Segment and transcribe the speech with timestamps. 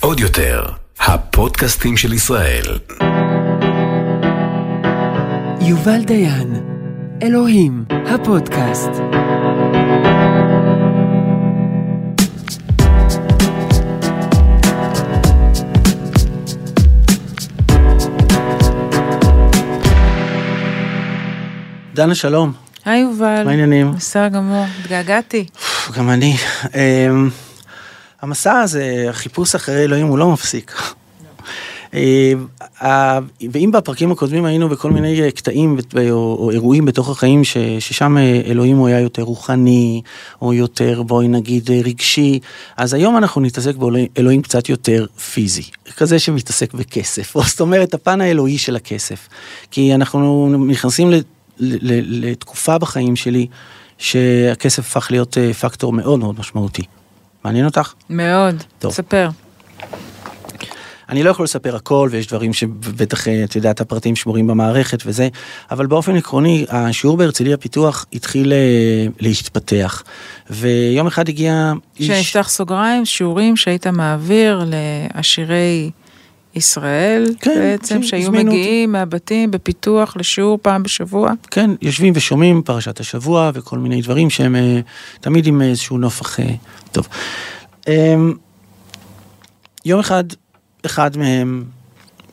[0.00, 0.64] עוד יותר,
[1.00, 2.78] הפודקאסטים של ישראל.
[5.60, 6.54] יובל דיין,
[7.22, 8.90] אלוהים, הפודקאסט.
[21.94, 22.52] דנה שלום,
[22.84, 23.42] היי יובל.
[23.44, 23.92] מה העניינים?
[23.92, 25.46] בסדר גמור, התגעגעתי.
[25.90, 26.36] גם אני.
[26.74, 27.30] אמ,
[28.22, 30.94] המסע הזה, החיפוש אחרי אלוהים הוא לא מפסיק.
[31.94, 32.46] אמ,
[33.52, 35.78] ואם בפרקים הקודמים היינו בכל מיני אה, קטעים
[36.10, 40.02] או, אירועים בתוך החיים ששם אה, אלוהים הוא היה יותר רוחני
[40.42, 42.38] או יותר בואי נגיד אה, רגשי
[42.76, 45.62] אז היום אנחנו נתעסק באלוהים קצת יותר פיזי
[45.96, 49.28] כזה שמתעסק בכסף או זאת אומרת הפן האלוהי של הכסף
[49.70, 51.10] כי אנחנו נכנסים
[51.58, 53.46] לתקופה בחיים שלי
[54.00, 56.82] שהכסף הפך להיות אה, פקטור מאוד מאוד משמעותי.
[57.44, 57.92] מעניין אותך?
[58.10, 58.62] מאוד.
[58.78, 58.92] טוב.
[58.92, 59.28] ספר.
[61.08, 65.28] אני לא יכול לספר הכל ויש דברים שבטח אה, את יודעת הפרטים שמורים במערכת וזה
[65.70, 70.02] אבל באופן עקרוני השיעור בהרצליה פיתוח התחיל אה, להתפתח
[70.50, 75.90] ויום אחד הגיע איש שנפתח סוגריים, שיעורים שהיית מעביר לעשירי
[76.54, 81.32] ישראל, כן, בעצם, כן, שהיו מגיעים מהבתים בפיתוח לשיעור פעם בשבוע.
[81.50, 84.80] כן יושבים ושומעים פרשת השבוע וכל מיני דברים שהם אה,
[85.20, 86.54] תמיד עם איזשהו נופח אה,
[86.92, 87.08] טוב.
[87.88, 88.14] אה,
[89.84, 90.24] יום אחד
[90.86, 91.64] אחד מהם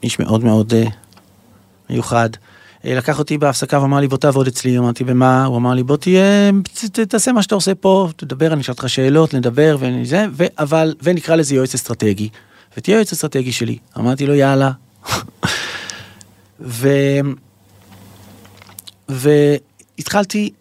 [0.04, 0.84] איש מאוד מאוד אה,
[1.90, 2.30] מיוחד.
[2.86, 5.46] אה, לקח אותי בהפסקה ואמר לי בוא תעבוד אצלי, אמרתי במה?
[5.46, 8.72] הוא אמר לי בוא תהיה, ת- ת- תעשה מה שאתה עושה פה, תדבר, אני אשאל
[8.72, 12.30] אותך שאלות, נדבר וזה, ו- אבל, ונקרא לזה יועץ אסטרטגי,
[12.78, 13.78] ותהיה יועץ אסטרטגי שלי.
[13.98, 14.72] אמרתי לו יאללה.
[16.60, 16.90] ו...
[19.10, 20.52] והתחלתי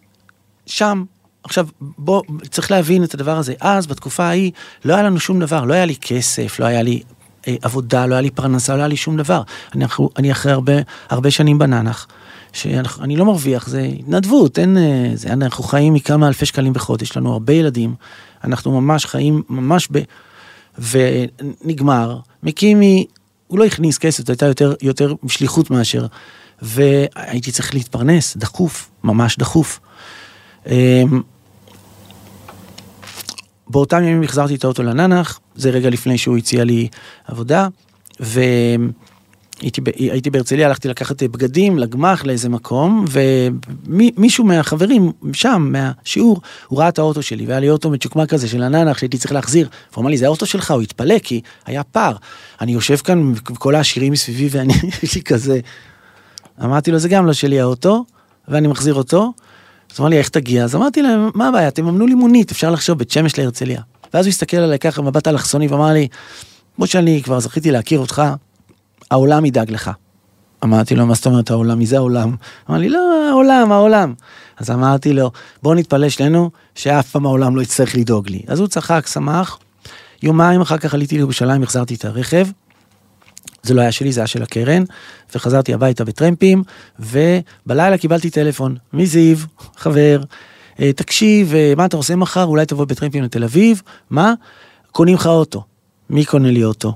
[0.65, 1.03] שם.
[1.43, 4.51] עכשיו בוא צריך להבין את הדבר הזה אז בתקופה ההיא
[4.85, 7.01] לא היה לנו שום דבר לא היה לי כסף לא היה לי
[7.47, 9.41] אה, עבודה לא היה לי פרנסה לא היה לי שום דבר
[9.75, 9.85] אני,
[10.17, 10.73] אני אחרי הרבה
[11.09, 12.07] הרבה שנים בננח
[12.53, 17.17] שאני לא מרוויח זה התנדבות אין אה, זה אנחנו חיים מכמה אלפי שקלים בחודש יש
[17.17, 17.95] לנו הרבה ילדים
[18.43, 19.99] אנחנו ממש חיים ממש ב...
[20.77, 23.05] ונגמר מקימי
[23.47, 26.05] הוא לא הכניס כסף זו הייתה יותר יותר שליחות מאשר
[26.61, 29.79] והייתי צריך להתפרנס דחוף ממש דחוף.
[30.67, 31.21] אמ,
[33.69, 36.87] באותם ימים החזרתי את האוטו לננח, זה רגע לפני שהוא הציע לי
[37.25, 37.67] עבודה,
[38.19, 38.91] והייתי
[39.63, 43.05] ב- הייתי בהרצליה, הלכתי לקחת בגדים לגמ"ח לאיזה מקום,
[43.87, 48.63] ומישהו מהחברים שם, מהשיעור, הוא ראה את האוטו שלי, והיה לי אוטו מצ'וקמק כזה של
[48.63, 52.15] הננח שהייתי צריך להחזיר, והוא אמר לי, זה האוטו שלך, הוא התפלא, כי היה פער.
[52.61, 54.73] אני יושב כאן, כל העשירים מסביבי, ואני,
[55.15, 55.59] לי כזה...
[56.63, 58.05] אמרתי לו, זה גם לא שלי האוטו,
[58.47, 59.33] ואני מחזיר אותו.
[59.91, 60.63] אז הוא אמר לי, איך תגיע?
[60.63, 63.81] אז אמרתי להם, מה הבעיה, תממנו לי מונית, אפשר לחשוב בית שמש להרצליה.
[64.13, 66.07] ואז הוא הסתכל עליי ככה במבט אלכסוני ואמר לי,
[66.75, 68.21] כמו שאני כבר זכיתי להכיר אותך,
[69.11, 69.91] העולם ידאג לך.
[70.63, 71.79] אמרתי לו, מה זאת אומרת העולם?
[71.79, 72.35] מי זה העולם?
[72.69, 74.13] אמר לי, לא, העולם, העולם.
[74.57, 75.31] אז אמרתי לו,
[75.63, 78.41] בוא נתפלל שנינו, שאף פעם העולם לא יצטרך לדאוג לי.
[78.47, 79.59] אז הוא צחק, שמח.
[80.23, 82.47] יומיים אחר כך עליתי לירושלים, החזרתי את הרכב.
[83.63, 84.83] זה לא היה שלי, זה היה של הקרן,
[85.35, 86.63] וחזרתי הביתה בטרמפים,
[86.99, 89.37] ובלילה קיבלתי טלפון מזיו,
[89.77, 90.21] חבר,
[90.79, 92.43] "אה, תקשיב, אה, מה אתה עושה מחר?
[92.43, 93.81] אולי תבוא בטרמפים לתל אביב?
[94.09, 94.33] מה?
[94.91, 95.63] קונים לך אוטו.
[96.09, 96.93] מי קונה לי אוטו?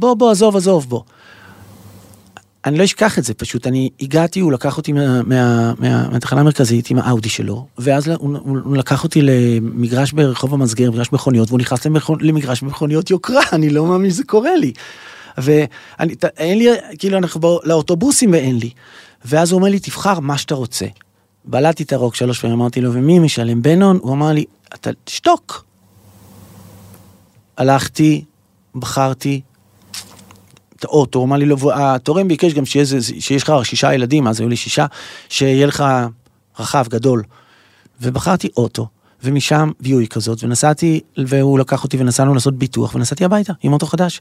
[0.00, 1.02] בוא, בוא, עזוב, עזוב, בוא.
[2.64, 6.40] אני לא אשכח את זה פשוט, אני הגעתי, הוא לקח אותי מה, מה, מה, מהתחנה
[6.40, 8.38] המרכזית עם האאודי שלו, ואז הוא,
[8.76, 11.86] לקח אותי למגרש ברחוב המסגר, מגרש מכוניות, והוא נכנס
[12.20, 14.72] למגרש מכוניות יוקרה, אני לא מאמין שזה קורה לי.
[15.38, 16.66] ואני, ת- אין לי,
[16.98, 18.70] כאילו אנחנו בא, לאוטובוסים ואין לי.
[19.24, 20.86] ואז הוא אומר לי, תבחר מה שאתה רוצה.
[21.44, 23.98] בלעתי את הרוק שלוש פעמים, אמרתי לו, ומי משלם בנון?
[24.02, 24.44] הוא אמר לי,
[24.74, 25.64] אתה תשתוק.
[27.56, 28.24] הלכתי,
[28.74, 29.40] בחרתי,
[30.84, 34.56] האוטו, הוא אמר לי, לא, התורם ביקש גם שיש לך שישה ילדים, אז היו לי
[34.56, 34.86] שישה,
[35.28, 35.84] שיהיה לך
[36.58, 37.22] רחב, גדול.
[38.00, 38.86] ובחרתי אוטו,
[39.24, 44.20] ומשם ויואי כזאת, ונסעתי, והוא לקח אותי ונסענו לעשות ביטוח, ונסעתי הביתה עם אוטו חדש.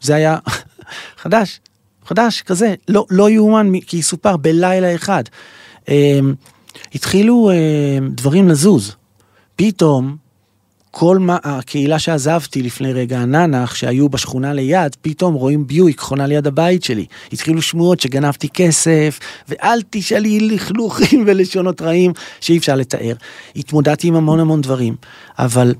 [0.00, 0.38] זה היה
[1.22, 1.60] חדש,
[2.06, 5.24] חדש כזה, לא, לא יאומן כי יסופר בלילה אחד.
[5.88, 6.34] אמ,
[6.94, 8.96] התחילו אמ, דברים לזוז.
[9.56, 10.16] פתאום
[10.96, 16.46] כל מה, הקהילה שעזבתי לפני רגע, הננח, שהיו בשכונה ליד, פתאום רואים ביואיק חונה ליד
[16.46, 17.06] הבית שלי.
[17.32, 19.18] התחילו שמועות שגנבתי כסף,
[19.48, 23.14] ואל תשאלי לכלוכים ולשונות רעים שאי אפשר לתאר.
[23.56, 24.96] התמודדתי עם המון המון דברים,
[25.38, 25.74] אבל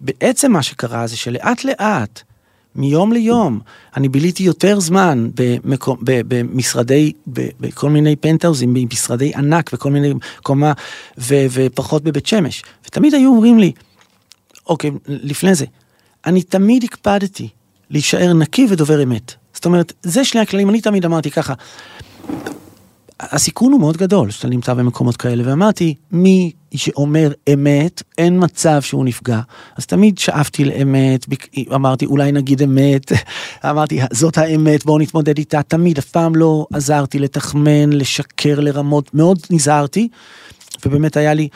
[0.00, 2.22] בעצם מה שקרה זה שלאט לאט,
[2.76, 3.60] מיום ליום,
[3.96, 10.12] אני ביליתי יותר זמן במקום, במשרדי, בכל מיני פנטהאוזים, במשרדי ענק וכל מיני
[10.42, 10.72] קומה,
[11.18, 12.62] ו- ופחות בבית שמש.
[12.86, 13.72] ותמיד היו אומרים לי,
[14.68, 15.64] אוקיי, לפני זה,
[16.26, 17.48] אני תמיד הקפדתי
[17.90, 19.34] להישאר נקי ודובר אמת.
[19.54, 21.54] זאת אומרת, זה שני הכללים, אני תמיד אמרתי ככה,
[23.20, 29.04] הסיכון הוא מאוד גדול שאתה נמצא במקומות כאלה, ואמרתי, מי שאומר אמת, אין מצב שהוא
[29.04, 29.40] נפגע.
[29.76, 31.26] אז תמיד שאפתי לאמת,
[31.74, 33.12] אמרתי, אולי נגיד אמת,
[33.70, 39.38] אמרתי, זאת האמת, בואו נתמודד איתה, תמיד, אף פעם לא עזרתי לתחמן, לשקר, לרמות, מאוד
[39.50, 40.08] נזהרתי,
[40.86, 41.48] ובאמת היה לי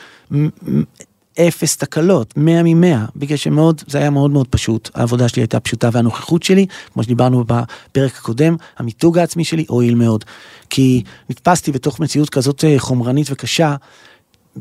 [1.39, 5.89] אפס תקלות, 100 מ-100, בגלל שמאוד, זה היה מאוד מאוד פשוט, העבודה שלי הייתה פשוטה
[5.91, 10.25] והנוכחות שלי, כמו שדיברנו בפרק הקודם, המיתוג העצמי שלי הועיל מאוד.
[10.69, 13.75] כי נתפסתי בתוך מציאות כזאת אה, חומרנית וקשה,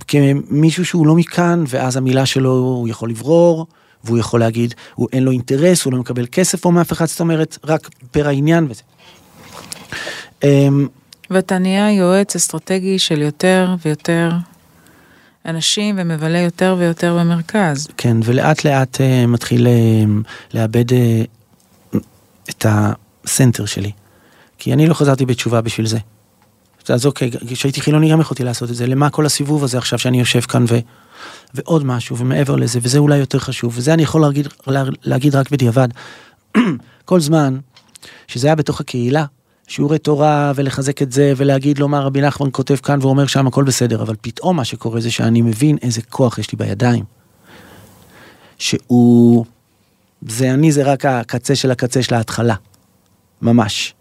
[0.09, 3.67] כמישהו שהוא לא מכאן, ואז המילה שלו הוא יכול לברור,
[4.05, 7.21] והוא יכול להגיד, הוא אין לו אינטרס, הוא לא מקבל כסף או מאף אחד, זאת
[7.21, 8.83] אומרת, רק פר העניין וזה.
[10.43, 10.89] אמ,
[11.31, 14.31] ואתה נהיה יועץ אסטרטגי של יותר ויותר
[15.47, 17.89] אנשים ומבלה יותר ויותר במרכז.
[17.97, 21.97] כן, ולאט לאט uh, מתחיל uh, לאבד uh,
[22.51, 23.93] את הסנטר שלי.
[24.59, 25.99] כי אני לא חזרתי בתשובה בשביל זה.
[26.89, 30.19] אז אוקיי, כשהייתי חילוני גם יכולתי לעשות את זה, למה כל הסיבוב הזה עכשיו שאני
[30.19, 30.79] יושב כאן ו...
[31.55, 34.49] ועוד משהו ומעבר לזה, וזה אולי יותר חשוב, וזה אני יכול להגיד,
[35.05, 35.89] להגיד רק בדיעבד.
[37.05, 37.59] כל זמן
[38.27, 39.25] שזה היה בתוך הקהילה,
[39.73, 43.65] שיעורי תורה ולחזק את זה ולהגיד לו מה רבי נחמן כותב כאן ואומר שם הכל
[43.65, 47.05] בסדר, אבל פתאום מה שקורה זה שאני מבין איזה כוח יש לי בידיים.
[48.59, 49.45] שהוא,
[50.29, 52.55] זה אני זה רק הקצה של הקצה של ההתחלה,
[53.43, 53.95] ממש.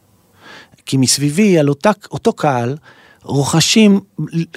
[0.86, 2.76] כי מסביבי על אותה, אותו קהל
[3.24, 4.00] רוכשים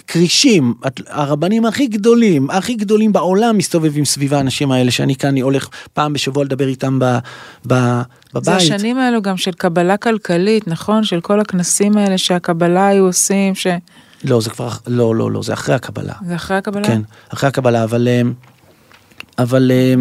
[0.07, 0.75] כרישים,
[1.07, 6.13] הרבנים הכי גדולים, הכי גדולים בעולם מסתובבים סביב האנשים האלה שאני כאן אני הולך פעם
[6.13, 7.05] בשבוע לדבר איתם ב,
[7.67, 7.75] ב,
[8.35, 8.45] בבית.
[8.45, 11.05] זה השנים האלו גם של קבלה כלכלית, נכון?
[11.05, 13.67] של כל הכנסים האלה שהקבלה היו עושים, ש...
[14.25, 16.15] לא, זה כבר, לא, לא, לא, זה אחרי הקבלה.
[16.27, 16.87] זה אחרי הקבלה?
[16.87, 18.09] כן, אחרי הקבלה, אבל...
[18.09, 18.23] אה,
[19.39, 19.95] אבל אה,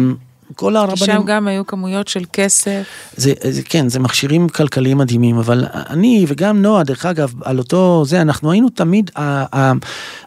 [0.54, 0.96] כל הרבנים...
[0.96, 2.82] שם גם היו כמויות של כסף.
[3.16, 8.04] זה, זה כן, זה מכשירים כלכליים מדהימים, אבל אני וגם נועה, דרך אגב, על אותו
[8.06, 9.20] זה, אנחנו היינו תמיד, ה,
[9.58, 9.72] ה,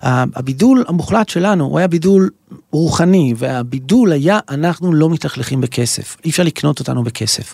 [0.06, 2.30] ה, הבידול המוחלט שלנו, הוא היה בידול
[2.72, 7.54] רוחני, והבידול היה, אנחנו לא מתלכלכים בכסף, אי אפשר לקנות אותנו בכסף.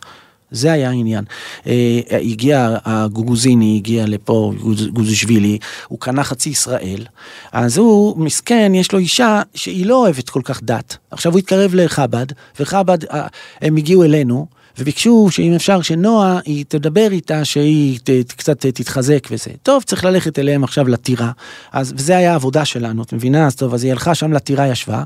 [0.53, 1.23] זה היה העניין.
[1.67, 4.53] אה, הגיע הגוגוזיני, הגיע לפה,
[4.94, 5.57] גוזשווילי,
[5.88, 7.05] הוא קנה חצי ישראל,
[7.51, 10.97] אז הוא מסכן, יש לו אישה שהיא לא אוהבת כל כך דת.
[11.11, 12.25] עכשיו הוא התקרב לחב"ד,
[12.59, 13.27] וחב"ד, אה,
[13.61, 14.47] הם הגיעו אלינו.
[14.77, 19.51] וביקשו שאם אפשר שנועה, היא תדבר איתה, שהיא ת, קצת תתחזק וזה.
[19.63, 21.31] טוב, צריך ללכת אליהם עכשיו לטירה.
[21.71, 23.47] אז, וזה היה העבודה שלנו, את מבינה?
[23.47, 25.03] אז טוב, אז היא הלכה שם לטירה, ישבה,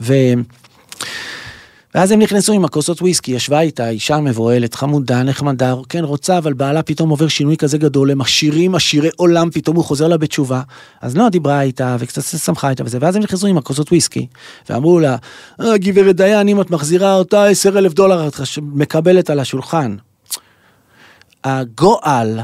[0.00, 0.14] ו...
[1.94, 6.52] ואז הם נכנסו עם הכוסות וויסקי, ישבה איתה אישה מבוהלת, חמודה, נחמדה, כן רוצה, אבל
[6.52, 10.62] בעלה פתאום עובר שינוי כזה גדול, הם עשירים, עשירי עולם, פתאום הוא חוזר לה בתשובה.
[11.00, 14.26] אז נועה דיברה איתה, וקצת שמחה איתה וזה, ואז הם נכנסו עם הכוסות וויסקי,
[14.68, 15.16] ואמרו לה,
[15.60, 19.96] אה, גברת דיין, אם את מחזירה אותה 10 אלף דולר, את מקבלת על השולחן.
[21.44, 22.40] הגועל,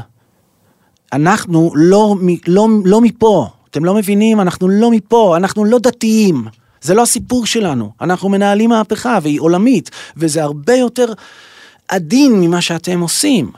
[1.13, 2.15] אנחנו לא,
[2.47, 6.60] לא, לא מפה, אתם לא מבינים, אנחנו לא מפה, אנחנו לא דתיים.
[6.81, 11.13] זה לא הסיפור שלנו, אנחנו מנהלים מהפכה והיא עולמית, וזה הרבה יותר
[11.87, 13.51] עדין ממה שאתם עושים.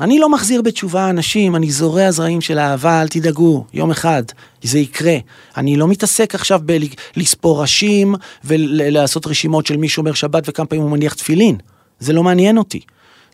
[0.00, 4.22] אני לא מחזיר בתשובה אנשים, אני זורע זרעים של אהבה, אל תדאגו, יום אחד
[4.62, 5.16] זה יקרה.
[5.56, 6.60] אני לא מתעסק עכשיו
[7.16, 8.14] בלספור ראשים
[8.44, 11.56] ולעשות רשימות של מי שומר שבת וכמה פעמים הוא מניח תפילין.
[12.00, 12.80] זה לא מעניין אותי.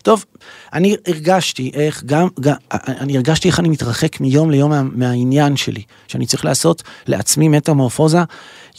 [0.02, 0.25] טוב,
[0.73, 5.82] אני הרגשתי איך גם, גם אני הרגשתי איך אני מתרחק מיום ליום מה, מהעניין שלי,
[6.08, 8.18] שאני צריך לעשות לעצמי מטמורפוזה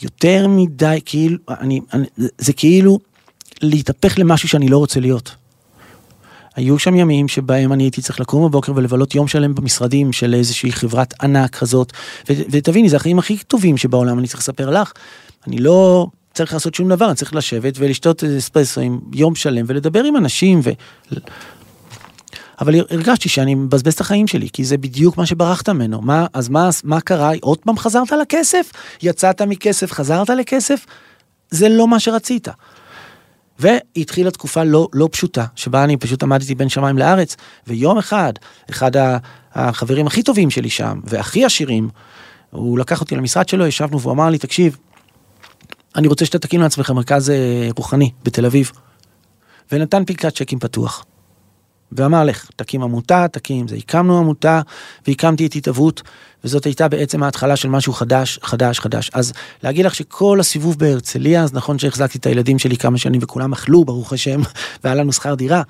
[0.02, 2.06] יותר מדי, כאילו, אני, אני,
[2.38, 2.98] זה כאילו
[3.62, 5.34] להתהפך למשהו שאני לא רוצה להיות.
[6.56, 10.72] היו שם ימים שבהם אני הייתי צריך לקום בבוקר ולבלות יום שלם במשרדים של איזושהי
[10.72, 11.92] חברת ענק כזאת,
[12.28, 14.92] ותביני, זה החיים הכי טובים שבעולם, אני צריך לספר לך.
[15.46, 20.04] אני לא צריך לעשות שום דבר, אני צריך לשבת ולשתות אספרסו עם יום שלם ולדבר
[20.04, 20.70] עם אנשים ו...
[22.60, 26.00] אבל הרגשתי שאני מבזבז את החיים שלי, כי זה בדיוק מה שברחת ממנו.
[26.00, 27.32] מה, אז מה, מה קרה?
[27.40, 28.72] עוד פעם חזרת לכסף?
[29.02, 30.86] יצאת מכסף, חזרת לכסף?
[31.50, 32.48] זה לא מה שרצית.
[33.58, 37.36] והתחילה תקופה לא, לא פשוטה, שבה אני פשוט עמדתי בין שמיים לארץ,
[37.66, 38.32] ויום אחד,
[38.70, 38.90] אחד
[39.54, 41.88] החברים הכי טובים שלי שם, והכי עשירים,
[42.50, 44.76] הוא לקח אותי למשרד שלו, ישבנו והוא אמר לי, תקשיב,
[45.96, 48.72] אני רוצה שאתה תקים לעצמך מרכז אה, רוחני בתל אביב.
[49.72, 51.04] ונתן פנקת צ'קים פתוח.
[51.92, 53.76] ואמר לך, תקים עמותה, תקים זה.
[53.76, 54.60] הקמנו עמותה
[55.06, 56.02] והקמתי את התהוות,
[56.44, 59.10] וזאת הייתה בעצם ההתחלה של משהו חדש, חדש, חדש.
[59.14, 59.32] אז
[59.62, 63.84] להגיד לך שכל הסיבוב בהרצליה, אז נכון שהחזקתי את הילדים שלי כמה שנים וכולם אכלו,
[63.84, 64.40] ברוך השם,
[64.84, 65.62] והיה לנו שכר דירה.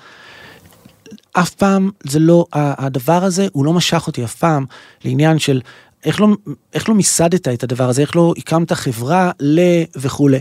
[1.32, 4.64] אף פעם זה לא, הדבר הזה, הוא לא משך אותי אף פעם
[5.04, 5.60] לעניין של
[6.04, 6.28] איך לא,
[6.74, 9.60] איך לא מיסדת את הדבר הזה, איך לא הקמת חברה ל...
[9.96, 10.38] וכולי.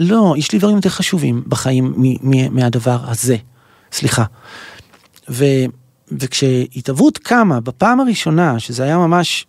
[0.00, 3.36] לא, יש לי דברים יותר חשובים בחיים מ- מ- מהדבר הזה.
[3.92, 4.24] סליחה.
[5.30, 5.44] ו,
[6.12, 9.46] וכשהתהוות קמה בפעם הראשונה, שזה היה ממש,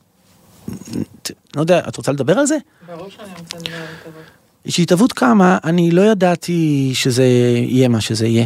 [1.56, 2.58] לא יודע, את רוצה לדבר על זה?
[2.88, 4.24] ברור שאני רוצה לדבר על כבוד.
[4.68, 8.46] כשהתהוות קמה, אני לא ידעתי שזה יהיה מה שזה יהיה.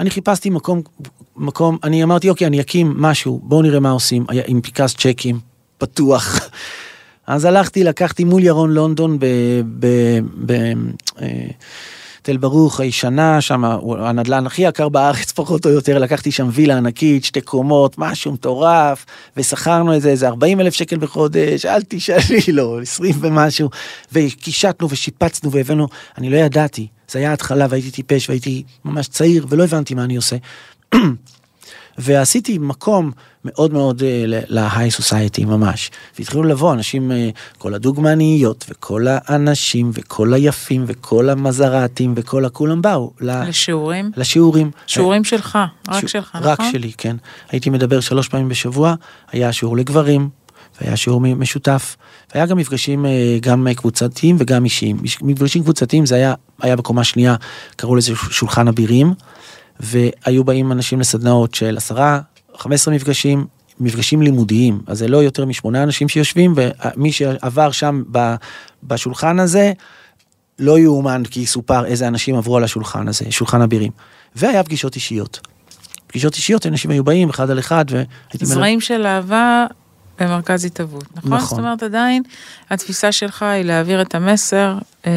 [0.00, 0.82] אני חיפשתי מקום,
[1.36, 5.40] מקום, אני אמרתי, אוקיי, אני אקים משהו, בואו נראה מה עושים, היה עם פנקס צ'קים,
[5.78, 6.40] פתוח.
[7.26, 9.18] אז הלכתי, לקחתי מול ירון לונדון
[12.28, 13.64] בתל ברוך הישנה, שם
[13.98, 19.06] הנדל"ן הכי יקר בארץ פחות או יותר, לקחתי שם וילה ענקית, שתי קומות, משהו מטורף,
[19.36, 23.70] ושכרנו איזה, איזה 40 אלף שקל בחודש, אל תשאלי, לא, 20 ומשהו,
[24.12, 29.64] וקישטנו ושיפצנו והבאנו, אני לא ידעתי, זה היה התחלה והייתי טיפש והייתי ממש צעיר ולא
[29.64, 30.36] הבנתי מה אני עושה.
[31.98, 33.10] ועשיתי מקום
[33.44, 35.90] מאוד מאוד אה, להיי סוסייטי ממש.
[36.18, 43.12] והתחילו לבוא אנשים, אה, כל הדוגמניות וכל האנשים וכל היפים וכל המזרטים וכל הכולם באו.
[43.20, 44.10] לשיעורים?
[44.16, 44.70] לשיעורים.
[44.86, 46.72] שיעורים שלך, רק שלך, רק נכון?
[46.72, 47.16] שלי, כן.
[47.50, 48.94] הייתי מדבר שלוש פעמים בשבוע,
[49.32, 50.28] היה שיעור לגברים,
[50.80, 51.96] והיה שיעור משותף,
[52.34, 54.96] והיה גם מפגשים אה, גם אה, קבוצתיים וגם אישיים.
[55.22, 57.36] מפגשים קבוצתיים זה היה, היה בקומה שנייה,
[57.76, 59.14] קראו לזה שולחן אבירים,
[59.80, 62.20] והיו באים אנשים לסדנאות של עשרה,
[62.56, 63.46] 15 מפגשים,
[63.80, 68.02] מפגשים לימודיים, אז זה לא יותר משמונה אנשים שיושבים, ומי שעבר שם
[68.82, 69.72] בשולחן הזה,
[70.58, 73.92] לא יאומן כי סופר איזה אנשים עברו על השולחן הזה, שולחן אבירים.
[74.36, 75.40] והיה פגישות אישיות.
[76.06, 78.08] פגישות אישיות, אנשים היו באים אחד על אחד, והייתי...
[78.32, 79.66] מלמד- זרעים של אהבה
[80.20, 81.32] במרכז התהוות, נכון?
[81.32, 81.48] נכון.
[81.48, 82.22] זאת אומרת, עדיין
[82.70, 85.12] התפיסה שלך היא להעביר את המסר, אה,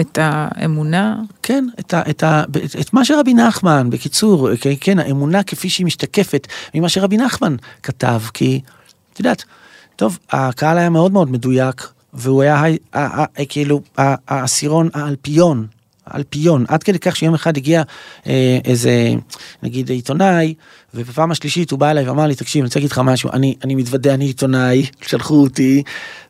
[0.00, 1.16] את האמונה.
[1.42, 5.68] כן, את, ה, את, ה, את, את מה שרבי נחמן, בקיצור, כן, כן, האמונה כפי
[5.70, 8.60] שהיא משתקפת ממה שרבי נחמן כתב, כי,
[9.12, 9.44] את יודעת,
[9.96, 15.66] טוב, הקהל היה מאוד מאוד מדויק, והוא היה הי- ה- ה- ה- כאילו העשירון האלפיון,
[16.10, 17.82] האלפיון, עד כדי כך שיום אחד הגיע
[18.26, 19.12] אה, איזה,
[19.62, 20.54] נגיד עיתונאי,
[20.94, 23.74] ובפעם השלישית הוא בא אליי ואמר לי, תקשיב, אני רוצה להגיד לך משהו, אני, אני
[23.74, 25.82] מתוודה, אני עיתונאי, שלחו אותי,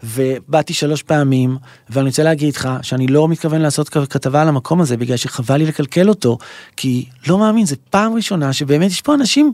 [0.02, 1.56] ובאתי שלוש פעמים,
[1.90, 5.66] ואני רוצה להגיד לך שאני לא מתכוון לעשות כתבה על המקום הזה, בגלל שחבל לי
[5.66, 6.38] לקלקל אותו,
[6.76, 9.52] כי לא מאמין, זו פעם ראשונה שבאמת יש פה אנשים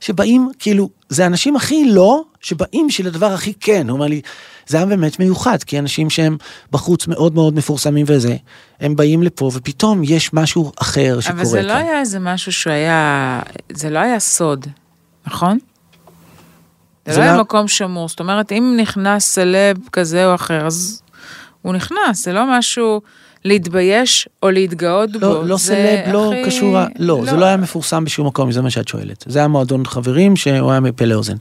[0.00, 4.20] שבאים, כאילו, זה האנשים הכי לא, שבאים בשביל הדבר הכי כן, הוא אומר לי,
[4.66, 6.36] זה היה באמת מיוחד, כי אנשים שהם
[6.72, 8.36] בחוץ מאוד מאוד מפורסמים וזה,
[8.80, 11.80] הם באים לפה ופתאום יש משהו אחר שקורה אבל זה לא כאן.
[11.82, 13.40] היה איזה משהו שהוא היה,
[13.72, 14.66] זה לא היה סוד,
[15.26, 15.58] נכון?
[17.06, 20.66] זה זה לא היה לא- מקום שמור, זאת אומרת, אם נכנס סלב כזה או אחר,
[20.66, 21.02] אז
[21.62, 23.00] הוא נכנס, זה לא משהו
[23.44, 25.18] להתבייש או להתגאות בו.
[25.20, 28.62] לא, לא זה סלב, לא הכי- קשור, לא, זה לא היה מפורסם בשום מקום, זה
[28.62, 29.24] מה שאת שואלת.
[29.28, 31.36] זה היה מועדון חברים שהוא היה מפה לאוזן.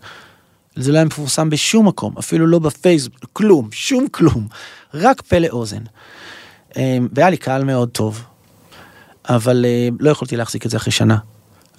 [0.76, 4.48] זה לא היה מפורסם בשום מקום, אפילו לא בפייסבוק, כלום, שום כלום,
[4.94, 5.82] רק פה לאוזן.
[6.78, 8.24] אמ, והיה לי קהל מאוד טוב,
[9.30, 11.18] אבל אה, לא יכולתי להחזיק את זה אחרי שנה.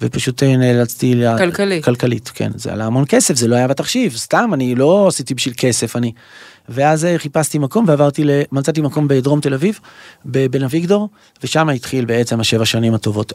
[0.01, 1.23] ופשוט אה, נאלצתי...
[1.37, 1.85] כלכלית.
[1.85, 2.51] כלכלית, כן.
[2.55, 6.11] זה עלה המון כסף, זה לא היה בתחשיב, סתם, אני לא עשיתי בשביל כסף, אני...
[6.69, 8.29] ואז אה, חיפשתי מקום ועברתי, ל...
[8.51, 9.79] מצאתי מקום בדרום תל אביב,
[10.25, 11.09] בבן אביגדור,
[11.43, 13.33] ושם התחיל בעצם השבע שנים הטובות.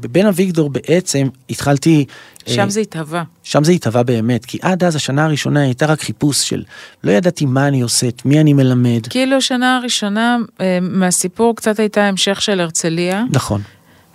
[0.00, 2.04] בבן אביגדור בעצם התחלתי...
[2.48, 3.22] אה, שם זה התהווה.
[3.42, 6.62] שם זה התהווה באמת, כי עד אז השנה הראשונה הייתה רק חיפוש של
[7.04, 9.06] לא ידעתי מה אני עושה, את מי אני מלמד.
[9.10, 13.24] כאילו השנה הראשונה אה, מהסיפור קצת הייתה המשך של הרצליה.
[13.30, 13.62] נכון.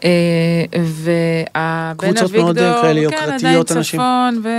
[0.06, 4.00] אה, והבן אביגדור, אה, כן, עדיין אנשים.
[4.00, 4.50] צפון, ו...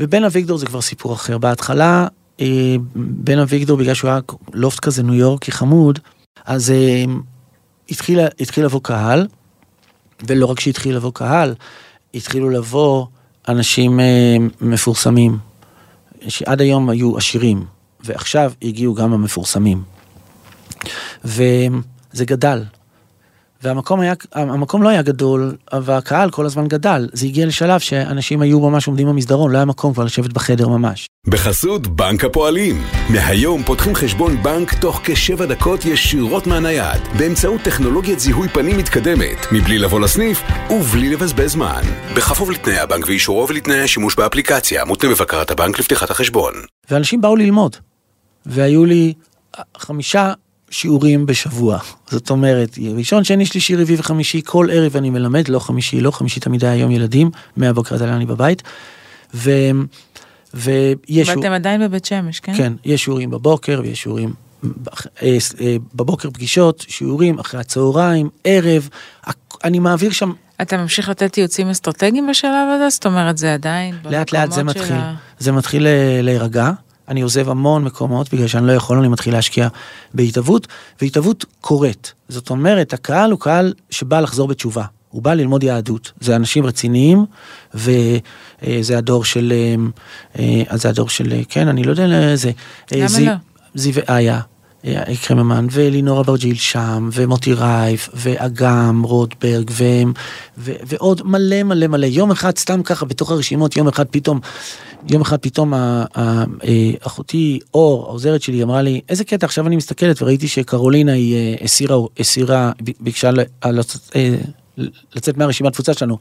[0.00, 1.38] ובן אביגדור זה כבר סיפור אחר.
[1.38, 2.06] בהתחלה,
[2.40, 4.20] אה, בן אביגדור, בגלל שהוא היה
[4.52, 5.98] לופט כזה ניו יורקי חמוד,
[6.44, 6.72] אז
[7.90, 9.26] התחיל, התחיל לבוא קהל,
[10.26, 11.54] ולא רק שהתחיל לבוא קהל,
[12.14, 13.06] התחילו לבוא
[13.48, 14.00] אנשים
[14.60, 15.38] מפורסמים,
[16.28, 17.64] שעד היום היו עשירים,
[18.00, 19.82] ועכשיו הגיעו גם המפורסמים.
[21.24, 22.62] וזה גדל.
[23.62, 27.08] והמקום היה, המקום לא היה גדול, אבל הקהל כל הזמן גדל.
[27.12, 31.06] זה הגיע לשלב שאנשים היו ממש עומדים במסדרון, לא היה מקום כבר לשבת בחדר ממש.
[31.26, 32.82] בחסות בנק הפועלים.
[33.10, 39.78] מהיום פותחים חשבון בנק תוך כשבע דקות ישירות מהנייד, באמצעות טכנולוגיית זיהוי פנים מתקדמת, מבלי
[39.78, 41.82] לבוא לסניף ובלי לבזבז זמן.
[42.16, 46.52] בכפוף לתנאי הבנק ואישורו ולתנאי השימוש באפליקציה, מותנה בבקרת הבנק לפתיחת החשבון.
[46.90, 47.76] ואנשים באו ללמוד.
[48.46, 49.14] והיו לי
[49.78, 50.32] חמישה
[50.70, 51.78] שיעורים בשבוע.
[52.10, 56.40] זאת אומרת, ראשון, שני, שלישי, רביעי וחמישי, כל ערב אני מלמד, לא חמישי, לא חמישי
[56.40, 58.62] תמיד היה יום ילדים, מהבוקר עד הלילה אני בבית.
[59.34, 59.50] ו...
[60.54, 61.28] ויש...
[61.28, 62.56] ואתם עדיין בבית שמש, כן?
[62.56, 64.32] כן, יש שיעורים בבוקר ויש שיעורים
[65.22, 68.88] אה, אה, בבוקר פגישות, שיעורים אחרי הצהריים, ערב,
[69.64, 70.32] אני מעביר שם,
[70.62, 72.88] אתה ממשיך לתת ייעוצים אסטרטגיים בשלב הזה?
[72.90, 76.70] זאת אומרת, זה עדיין לאט לאט זה מתחיל, ה- זה מתחיל ל- להירגע,
[77.08, 79.68] אני עוזב המון מקומות בגלל שאני לא יכול, אני מתחיל להשקיע
[80.14, 80.66] בהתהוות,
[81.02, 82.12] והתהוות קורית.
[82.28, 84.84] זאת אומרת, הקהל הוא קהל שבא לחזור בתשובה.
[85.10, 87.24] הוא בא ללמוד יהדות, זה אנשים רציניים,
[87.74, 89.52] וזה הדור של,
[90.38, 92.50] אה, אז זה הדור של, כן, אני לא יודע, זה,
[92.92, 93.32] למה זי- לא?
[93.74, 94.40] זיו ואיה,
[94.84, 99.84] אה, קרממן, ולינור אברג'יל שם, ומוטי רייף, ואגם רוטברג, ו,
[100.58, 102.06] ו, ועוד מלא מלא מלא.
[102.06, 104.40] יום אחד סתם ככה בתוך הרשימות, יום אחד פתאום,
[105.08, 106.04] יום אחד פתאום אה,
[107.06, 111.64] אחותי אור, העוזרת שלי, אמרה לי, איזה קטע, עכשיו אני מסתכלת וראיתי שקרולינה היא אה,
[111.64, 113.30] הסירה, הסירה, ביקשה
[113.64, 114.16] אה, לצאת-
[115.14, 116.18] לצאת מהרשימת תפוצה שלנו.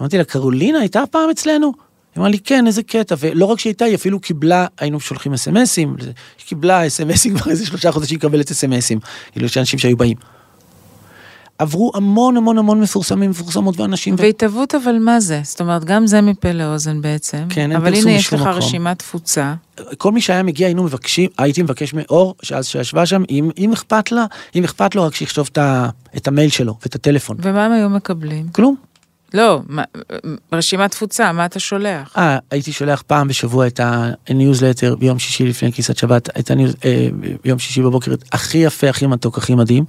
[0.00, 1.66] אמרתי לה, קרולינה הייתה פעם אצלנו?
[1.66, 5.96] היא אמרה לי, כן, איזה קטע, ולא רק שהייתה, היא אפילו קיבלה, היינו שולחים אסמסים,
[6.46, 8.98] קיבלה אסמסים כבר איזה שלושה חודשים מקבלת אסמסים,
[9.32, 10.16] כאילו שאנשים שהיו באים.
[11.58, 14.18] עברו המון המון המון מפורסמים, מפורסמות ואנשים, ו...
[14.22, 15.40] והתהוות אבל מה זה?
[15.44, 17.44] זאת אומרת, גם זה מפה לאוזן בעצם.
[17.48, 18.58] כן, אין אבל פרסום הנה יש משום לך מקום.
[18.58, 19.54] רשימת תפוצה.
[19.98, 24.12] כל מי שהיה מגיע היינו מבקשים, הייתי מבקש מאור, שאז שישבה שם, אם, אם אכפת
[24.12, 27.36] לה, אם אכפת לו, רק שיכתוב את, ה- את המייל שלו ואת הטלפון.
[27.42, 28.48] ומה הם היו מקבלים?
[28.48, 28.76] כלום.
[29.34, 29.82] לא, מה-
[30.52, 32.14] רשימת תפוצה, מה אתה שולח?
[32.18, 33.80] אה, הייתי שולח פעם בשבוע את
[34.28, 36.74] הניוזלטר ביום שישי לפני כניסת שבת, את הניוז...
[36.84, 37.08] אה,
[37.44, 39.84] ביום שישי בבוקר, הכי יפה, הכי מתוק, הכי מדהים.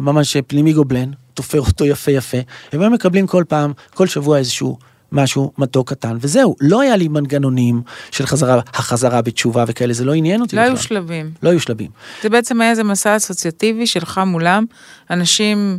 [0.00, 2.38] ממש פנימי גובלן, תופר אותו יפה יפה.
[2.72, 4.78] הם היו מקבלים כל פעם, כל שבוע איזשהו
[5.12, 6.56] משהו מתוק קטן, וזהו.
[6.60, 10.74] לא היה לי מנגנונים של חזרה, החזרה בתשובה וכאלה, זה לא עניין אותי לא בכלל.
[10.74, 11.30] היו שלבים.
[11.42, 11.90] לא היו שלבים.
[12.22, 14.64] זה בעצם היה איזה מסע אסוציאטיבי שלך מולם,
[15.10, 15.78] אנשים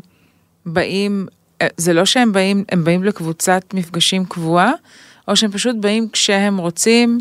[0.66, 1.28] באים,
[1.62, 4.72] אה, זה לא שהם באים, הם באים לקבוצת מפגשים קבועה,
[5.28, 7.20] או שהם פשוט באים כשהם רוצים,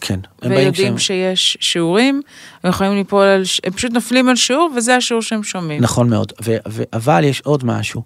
[0.00, 0.20] כן.
[0.42, 2.22] ויודעים שיש שיעורים,
[2.64, 5.82] הם יכולים ליפול על, הם פשוט נופלים על שיעור, וזה השיעור שהם שומעים.
[5.82, 8.02] נכון מאוד, ו- ו- אבל יש עוד משהו.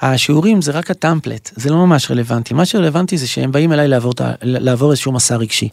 [0.00, 2.54] השיעורים זה רק הטמפלט, זה לא ממש רלוונטי.
[2.54, 4.12] מה שרלוונטי זה שהם באים אליי לעבור,
[4.42, 5.68] לעבור איזשהו מסע רגשי.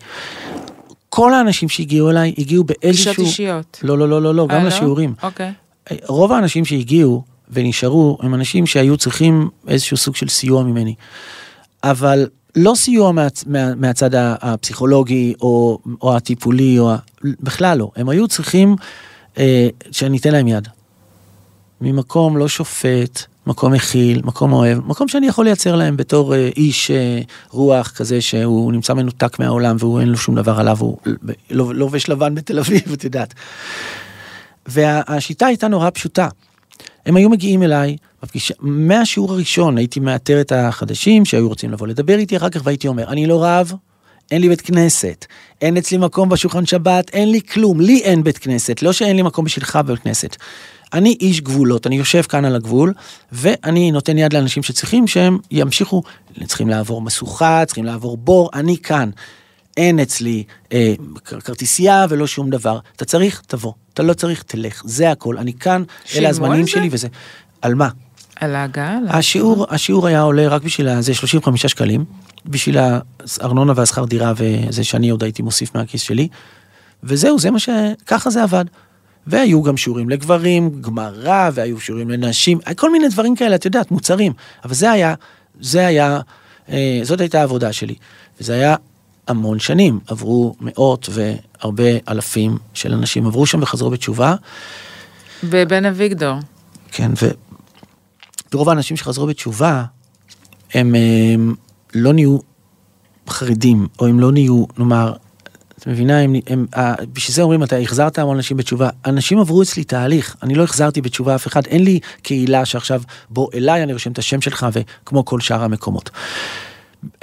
[1.09, 3.13] כל האנשים שהגיעו אליי הגיעו באיזשהו...
[3.13, 3.79] פגישות אישיות.
[3.83, 4.67] לא, לא, לא, לא, לא, אה, גם לא?
[4.67, 5.13] לשיעורים.
[5.23, 5.51] אוקיי.
[6.07, 10.95] רוב האנשים שהגיעו ונשארו הם אנשים שהיו צריכים איזשהו סוג של סיוע ממני.
[11.83, 16.91] אבל לא סיוע מה, מה, מהצד הפסיכולוגי או, או הטיפולי, או
[17.23, 17.91] בכלל לא.
[17.95, 18.75] הם היו צריכים
[19.37, 20.67] אה, שאני אתן להם יד.
[21.81, 26.91] ממקום לא שופט, מקום מכיל, מקום אוהב, מקום שאני יכול לייצר להם בתור אה, איש
[26.91, 30.97] אה, רוח כזה שהוא נמצא מנותק מהעולם והוא אין לו שום דבר עליו, הוא
[31.49, 33.33] לא- לובש לבן בתל אביב, את יודעת.
[34.65, 36.27] והשיטה הייתה נורא פשוטה.
[37.05, 42.17] הם היו מגיעים אליי, בפגישה, מהשיעור הראשון הייתי מאתר את החדשים שהיו רוצים לבוא לדבר
[42.17, 43.73] איתי אחר כך והייתי אומר, אני לא רב,
[44.31, 45.25] אין לי בית כנסת,
[45.61, 49.21] אין אצלי מקום בשולחן שבת, אין לי כלום, לי אין בית כנסת, לא שאין לי
[49.21, 50.35] מקום בשבילך בבית כנסת.
[50.93, 52.93] אני איש גבולות, אני יושב כאן על הגבול,
[53.31, 56.03] ואני נותן יד לאנשים שצריכים שהם ימשיכו,
[56.45, 59.09] צריכים לעבור משוכה, צריכים לעבור בור, אני כאן.
[59.77, 62.79] אין אצלי אה, כרטיסייה ולא שום דבר.
[62.95, 63.73] אתה צריך, תבוא.
[63.93, 64.81] אתה לא צריך, תלך.
[64.85, 65.37] זה הכל.
[65.37, 65.83] אני כאן,
[66.15, 66.67] אלה הזמנים?
[66.67, 67.07] שלי וזה.
[67.61, 67.89] על מה?
[68.35, 68.97] על ההגעה?
[69.09, 72.05] השיעור, השיעור היה עולה רק בשביל זה 35 שקלים,
[72.45, 72.77] בשביל
[73.39, 76.27] הארנונה והשכר דירה וזה שאני עוד הייתי מוסיף מהכיס שלי.
[77.03, 77.69] וזהו, זה מה ש...
[78.05, 78.65] ככה זה עבד.
[79.27, 84.33] והיו גם שיעורים לגברים, גמרא, והיו שיעורים לנשים, כל מיני דברים כאלה, את יודעת, מוצרים.
[84.65, 85.13] אבל זה היה,
[85.59, 86.19] זה היה,
[86.69, 87.95] אה, זאת הייתה העבודה שלי.
[88.41, 88.75] וזה היה
[89.27, 94.35] המון שנים, עברו מאות והרבה אלפים של אנשים עברו שם וחזרו בתשובה.
[95.43, 96.35] בבן אביגדור.
[96.91, 97.11] כן.
[98.53, 99.83] ורוב האנשים שחזרו בתשובה,
[100.73, 100.95] הם,
[101.33, 101.55] הם
[101.93, 102.37] לא נהיו
[103.29, 105.13] חרדים, או הם לא נהיו, נאמר,
[105.83, 108.89] את מבינה, הם, הם, אה, בשביל זה אומרים, אתה החזרת המון אנשים בתשובה.
[109.05, 113.47] אנשים עברו אצלי תהליך, אני לא החזרתי בתשובה אף אחד, אין לי קהילה שעכשיו בוא
[113.53, 116.09] אליי, אני רושם את השם שלך, וכמו כל שאר המקומות.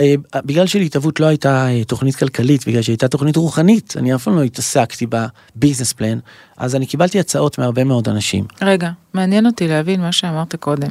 [0.01, 0.15] אה,
[0.45, 4.43] בגלל שלהתהוות לא הייתה אה, תוכנית כלכלית, בגלל שהייתה תוכנית רוחנית, אני אף פעם לא
[4.43, 6.19] התעסקתי בביזנס פלן,
[6.57, 8.45] אז אני קיבלתי הצעות מהרבה מאוד אנשים.
[8.63, 10.91] רגע, מעניין אותי להבין מה שאמרת קודם.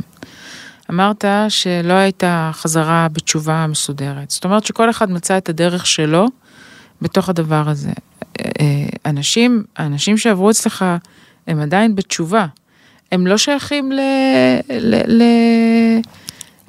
[0.89, 4.31] אמרת שלא הייתה חזרה בתשובה מסודרת.
[4.31, 6.27] זאת אומרת שכל אחד מצא את הדרך שלו
[7.01, 7.91] בתוך הדבר הזה.
[8.39, 8.45] אה,
[9.05, 10.85] אנשים, האנשים שעברו אצלך,
[11.47, 12.45] הם עדיין בתשובה.
[13.11, 13.99] הם לא שייכים ל...
[14.69, 14.95] ל...
[15.07, 15.23] ל...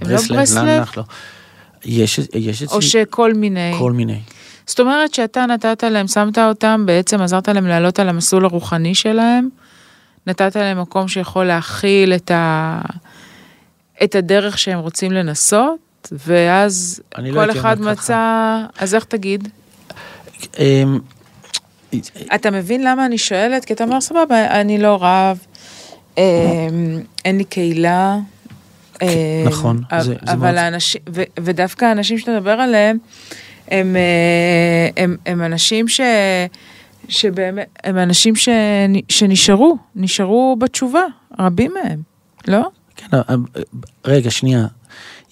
[0.00, 0.84] הם לא ברסלב?
[1.84, 1.90] לא.
[1.92, 3.72] יש, יש אצלי או שכל מיני...
[3.78, 4.20] כל מיני.
[4.66, 9.48] זאת אומרת שאתה נתת להם, שמת אותם, בעצם עזרת להם לעלות על המסלול הרוחני שלהם,
[10.26, 12.80] נתת להם מקום שיכול להכיל את, ה...
[14.04, 18.02] את הדרך שהם רוצים לנסות, ואז לא כל הייתי אחד אומר ככה.
[18.02, 18.82] מצא...
[18.82, 19.48] אז איך תגיד?
[20.58, 20.98] אמ,
[22.34, 23.64] אתה מבין למה אני שואלת?
[23.64, 25.38] כי אתה אומר, סבבה, אני לא רב,
[26.18, 26.22] אמ,
[27.24, 28.18] אין לי קהילה.
[29.02, 29.08] אמ,
[29.46, 31.00] נכון, אבל זה- זה אבל מאוד- האנשים,
[31.40, 32.98] ודווקא האנשים שאתה מדבר עליהם,
[33.68, 36.00] הם, אה, הם, הם אנשים ש...
[37.08, 38.48] שבאמת, הם אנשים ש,
[39.08, 41.02] שנשארו, נשארו בתשובה,
[41.38, 42.00] רבים מהם,
[42.48, 42.68] לא?
[42.96, 43.34] כן, אה, אה,
[44.04, 44.66] רגע, שנייה.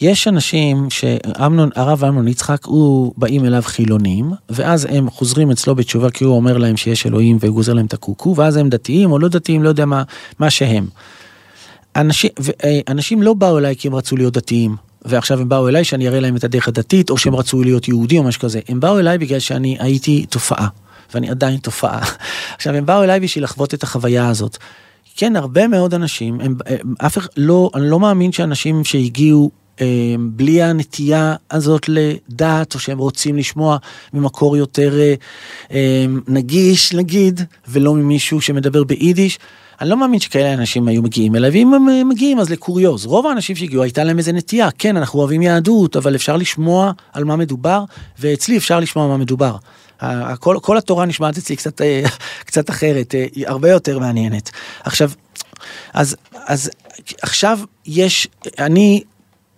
[0.00, 6.10] יש אנשים שאמנון, הרב אמנון יצחק, הוא באים אליו חילונים, ואז הם חוזרים אצלו בתשובה
[6.10, 9.18] כי הוא אומר להם שיש אלוהים והוא גוזר להם את הקוקו, ואז הם דתיים או
[9.18, 10.02] לא דתיים, לא יודע מה,
[10.38, 10.86] מה שהם.
[11.96, 12.30] אנשים,
[12.88, 16.20] אנשים לא באו אליי כי הם רצו להיות דתיים, ועכשיו הם באו אליי שאני אראה
[16.20, 18.60] להם את הדרך הדתית, או שהם רצו להיות יהודי או משהו כזה.
[18.68, 20.68] הם באו אליי בגלל שאני הייתי תופעה,
[21.14, 22.00] ואני עדיין תופעה.
[22.56, 24.56] עכשיו, הם באו אליי בשביל לחוות את החוויה הזאת.
[25.16, 30.30] כן, הרבה מאוד אנשים, הם, הם, אף אחד לא, אני לא מאמין שאנשים שהגיעו הם,
[30.32, 33.76] בלי הנטייה הזאת לדת, או שהם רוצים לשמוע
[34.12, 34.94] ממקור יותר
[35.70, 39.38] הם, נגיש, נגיד, ולא ממישהו שמדבר ביידיש,
[39.80, 43.06] אני לא מאמין שכאלה אנשים היו מגיעים אליי, ואם הם מגיעים אז לקוריוז.
[43.06, 47.24] רוב האנשים שהגיעו הייתה להם איזה נטייה, כן, אנחנו אוהבים יהדות, אבל אפשר לשמוע על
[47.24, 47.84] מה מדובר,
[48.18, 49.56] ואצלי אפשר לשמוע מה מדובר.
[50.40, 51.80] כל, כל התורה נשמעת אצלי קצת,
[52.48, 53.14] קצת אחרת,
[53.46, 54.50] הרבה יותר מעניינת.
[54.84, 55.10] עכשיו,
[55.92, 56.70] אז, אז
[57.22, 59.02] עכשיו יש, אני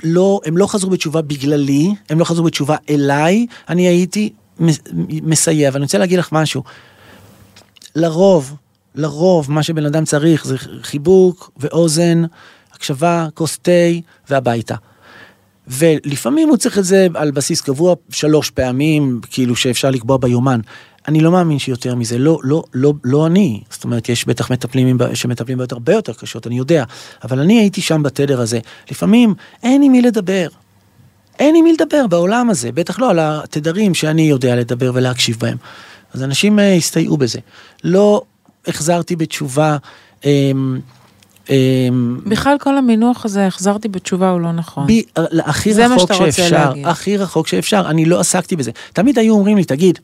[0.03, 4.33] לא, הם לא חזרו בתשובה בגללי, הם לא חזרו בתשובה אליי, אני הייתי
[5.09, 6.63] מסייע, ואני רוצה להגיד לך משהו.
[7.97, 8.55] לרוב,
[9.01, 12.23] לרוב מה שבן אדם צריך זה חיבוק ואוזן,
[12.73, 13.71] הקשבה, כוס תה
[14.31, 14.75] והביתה.
[15.69, 20.61] ולפעמים הוא צריך את זה על בסיס קבוע שלוש פעמים, כאילו שאפשר לקבוע ביומן.
[21.09, 23.61] אני לא מאמין שיותר מזה, לא, לא, לא, לא אני.
[23.71, 26.85] זאת אומרת, יש בטח מטפלים שמטפלים בעיות הרבה יותר קשות, אני יודע.
[27.25, 28.59] אבל אני הייתי שם בתדר הזה.
[28.91, 30.49] לפעמים אין עם מי לדבר.
[31.39, 35.57] אין עם מי לדבר בעולם הזה, בטח לא על התדרים שאני יודע לדבר ולהקשיב בהם.
[36.15, 37.39] אז אנשים uh, הסתייעו בזה.
[37.85, 38.23] לא
[38.67, 39.77] החזרתי בתשובה.
[40.23, 40.27] Um,
[42.27, 44.87] בכלל כל המינוח הזה, החזרתי בתשובה, הוא לא נכון.
[44.87, 45.03] בי,
[45.45, 48.71] הכי רחוק שאפשר, הכי רחוק שאפשר, אני לא עסקתי בזה.
[48.93, 49.99] תמיד היו אומרים לי, תגיד,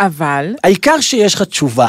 [0.00, 0.54] אבל...
[0.64, 1.88] העיקר שיש לך תשובה.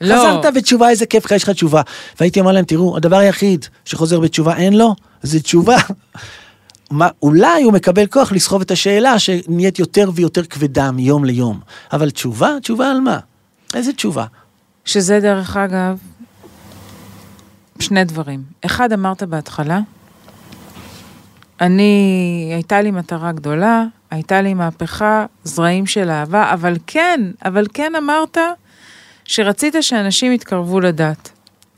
[0.00, 0.14] לא.
[0.14, 1.82] חזרת בתשובה, איזה כיף לך, יש לך תשובה.
[2.20, 5.76] והייתי אומר להם, תראו, הדבר היחיד שחוזר בתשובה אין לו, זה תשובה.
[6.90, 11.60] מה, אולי הוא מקבל כוח לסחוב את השאלה שנהיית יותר ויותר כבדה מיום ליום.
[11.92, 12.56] אבל תשובה?
[12.62, 13.18] תשובה על מה?
[13.74, 14.24] איזה תשובה?
[14.88, 15.98] שזה דרך אגב,
[17.78, 18.42] שני דברים.
[18.66, 19.80] אחד, אמרת בהתחלה,
[21.60, 27.92] אני, הייתה לי מטרה גדולה, הייתה לי מהפכה, זרעים של אהבה, אבל כן, אבל כן
[27.94, 28.38] אמרת
[29.24, 31.30] שרצית שאנשים יתקרבו לדת.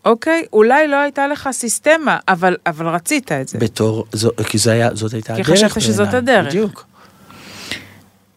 [0.05, 0.45] אוקיי?
[0.53, 3.59] אולי לא הייתה לך סיסטמה, אבל, אבל רצית את זה.
[3.59, 5.47] בתור, זו, כי זה היה, זאת הייתה כי הדרך.
[5.47, 6.47] כי חשבת שזאת הדרך.
[6.47, 6.87] בדיוק.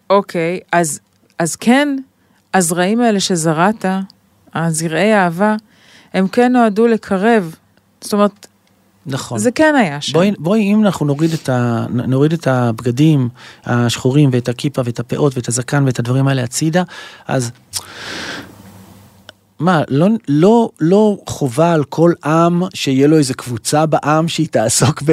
[0.09, 0.99] אוקיי, אז,
[1.39, 1.97] אז כן,
[2.53, 3.85] הזרעים האלה שזרעת,
[4.55, 5.55] הזרעי אהבה,
[6.13, 7.55] הם כן נועדו לקרב.
[8.01, 8.47] זאת אומרת,
[9.05, 9.39] נכון.
[9.39, 10.13] זה כן היה שם.
[10.13, 13.29] בואי, בואי אם אנחנו נוריד את, ה, נוריד את הבגדים
[13.65, 16.83] השחורים ואת הכיפה ואת הפאות ואת הזקן ואת הדברים האלה הצידה,
[17.27, 17.51] אז
[19.63, 25.03] מה, לא, לא, לא חובה על כל עם שיהיה לו איזה קבוצה בעם שהיא תעסוק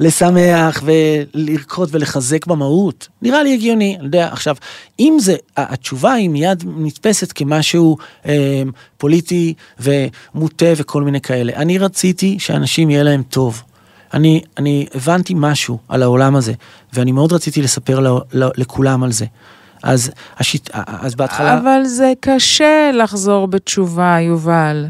[0.00, 3.08] בלשמח ולרקוד ולחזק במהות?
[3.22, 4.56] נראה לי הגיוני, אני יודע, עכשיו,
[5.00, 8.62] אם זה, התשובה היא מיד נתפסת כמשהו אה,
[8.98, 11.52] פוליטי ומוטה וכל מיני כאלה.
[11.56, 13.62] אני רציתי שאנשים יהיה להם טוב.
[14.14, 16.52] אני, אני הבנתי משהו על העולם הזה,
[16.92, 19.26] ואני מאוד רציתי לספר ל, ל, לכולם על זה.
[19.82, 20.70] אז, השיט...
[20.72, 21.58] אז בהתחלה...
[21.58, 24.86] אבל זה קשה לחזור בתשובה, יובל.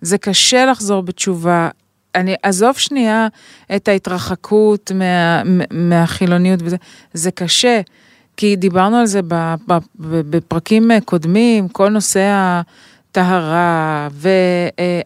[0.00, 1.68] זה קשה לחזור בתשובה.
[2.14, 3.28] אני עזוב שנייה
[3.76, 6.76] את ההתרחקות מה, מהחילוניות וזה,
[7.12, 7.80] זה קשה,
[8.36, 9.20] כי דיברנו על זה
[9.98, 12.30] בפרקים קודמים, כל נושא
[13.10, 14.08] הטהרה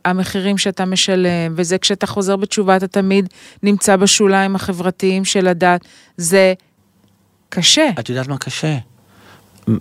[0.05, 3.29] והמחירים שאתה משלם, וזה כשאתה חוזר בתשובה אתה תמיד
[3.63, 5.81] נמצא בשוליים החברתיים של הדת,
[6.17, 6.55] זה
[7.49, 7.89] קשה.
[7.99, 8.79] את יודעת מה קשה?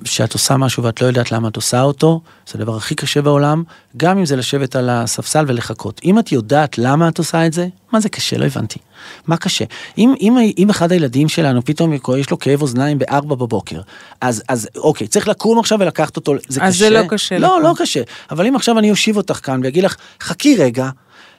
[0.04, 3.64] שאת עושה משהו ואת לא יודעת למה את עושה אותו, זה הדבר הכי קשה בעולם,
[3.98, 6.02] גם אם זה לשבת על הספסל ולחכות.
[6.06, 8.38] אם את יודעת למה את עושה את זה, מה זה קשה?
[8.38, 8.80] לא הבנתי.
[9.28, 9.66] מה קשה?
[9.98, 13.82] אם, אם, אם אחד הילדים שלנו פתאום יש לו כאב אוזניים בארבע בבוקר,
[14.22, 16.66] אז, אז אוקיי, צריך לקום עכשיו ולקחת אותו, זה אז קשה?
[16.68, 17.38] אז זה לא קשה.
[17.38, 18.02] לא, לא קשה.
[18.32, 20.90] אבל אם עכשיו אני אושיב אותך כאן ואגיד לך, חכי רגע,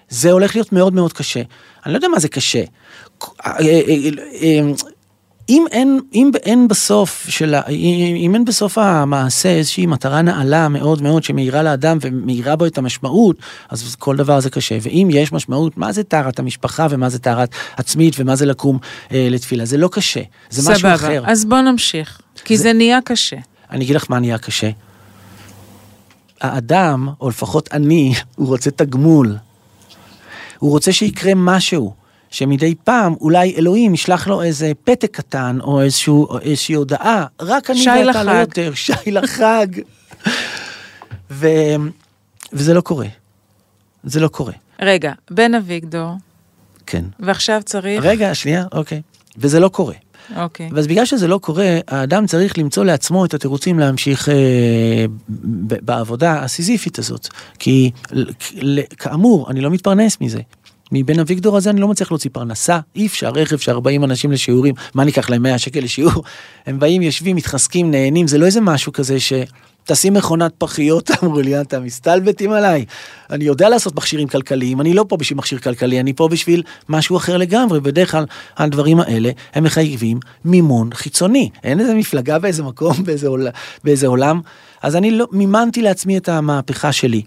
[0.09, 1.43] זה הולך להיות מאוד מאוד קשה.
[1.87, 2.63] אני לא יודע מה זה קשה.
[5.49, 7.55] אם אין, אם אין בסוף של,
[8.25, 13.37] אם אין בסוף המעשה איזושהי מטרה נעלה מאוד מאוד שמאירה לאדם ומאירה בו את המשמעות,
[13.69, 14.79] אז כל דבר זה קשה.
[14.81, 18.79] ואם יש משמעות, מה זה טהרת המשפחה ומה זה טהרת עצמית ומה זה לקום
[19.13, 19.65] אה, לתפילה?
[19.65, 20.75] זה לא קשה, זה סבבה.
[20.75, 21.23] משהו אחר.
[21.27, 23.37] אז בוא נמשיך, כי זה, זה נהיה קשה.
[23.71, 24.71] אני אגיד לך מה נהיה קשה.
[26.41, 29.37] האדם, או לפחות אני, הוא רוצה תגמול.
[30.59, 31.98] הוא רוצה שיקרה משהו.
[32.31, 37.71] שמדי פעם אולי אלוהים ישלח לו איזה פתק קטן או איזשהו, או איזושהי הודעה, רק
[37.71, 38.23] אני ואתה.
[38.23, 39.67] לא יותר, שי לחג.
[41.31, 41.49] ו...
[42.53, 43.07] וזה לא קורה.
[44.05, 44.53] זה לא קורה.
[44.81, 46.13] רגע, בן אביגדור,
[46.87, 47.05] כן.
[47.21, 48.05] ועכשיו צריך...
[48.05, 49.03] רגע, שנייה, אוקיי.
[49.37, 49.95] וזה לא קורה.
[50.37, 50.71] אוקיי.
[50.77, 54.35] אז בגלל שזה לא קורה, האדם צריך למצוא לעצמו את התירוצים להמשיך אה,
[55.39, 57.29] ב- בעבודה הסיזיפית הזאת.
[57.59, 57.91] כי
[58.99, 60.41] כאמור, אני לא מתפרנס מזה.
[60.93, 64.75] מבן אביגדור הזה אני לא מצליח להוציא פרנסה, אי אפשר, איך אפשר 40 אנשים לשיעורים,
[64.95, 66.23] מה ניקח להם 100 שקל לשיעור?
[66.67, 69.33] הם באים, יושבים, מתחזקים, נהנים, זה לא איזה משהו כזה ש...
[69.89, 72.85] תשים מכונת פחיות, אמרו לי, אתה מסתלבטים עליי.
[73.31, 77.17] אני יודע לעשות מכשירים כלכליים, אני לא פה בשביל מכשיר כלכלי, אני פה בשביל משהו
[77.17, 77.81] אחר לגמרי.
[77.81, 78.25] בדרך כלל
[78.57, 81.51] הדברים האלה הם מחייבים מימון חיצוני.
[81.65, 83.47] אין איזה מפלגה באיזה מקום, באיזה, עול,
[83.85, 84.41] באיזה עולם.
[84.83, 87.23] אז אני לא, מימנתי לעצמי את המהפכה שלי.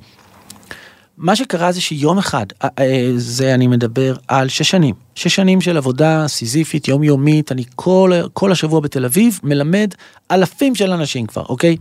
[1.21, 5.61] מה שקרה זה שיום אחד, אה, אה, זה אני מדבר על שש שנים, שש שנים
[5.61, 9.93] של עבודה סיזיפית, יומיומית, אני כל, כל השבוע בתל אביב מלמד
[10.31, 11.77] אלפים של אנשים כבר, אוקיי?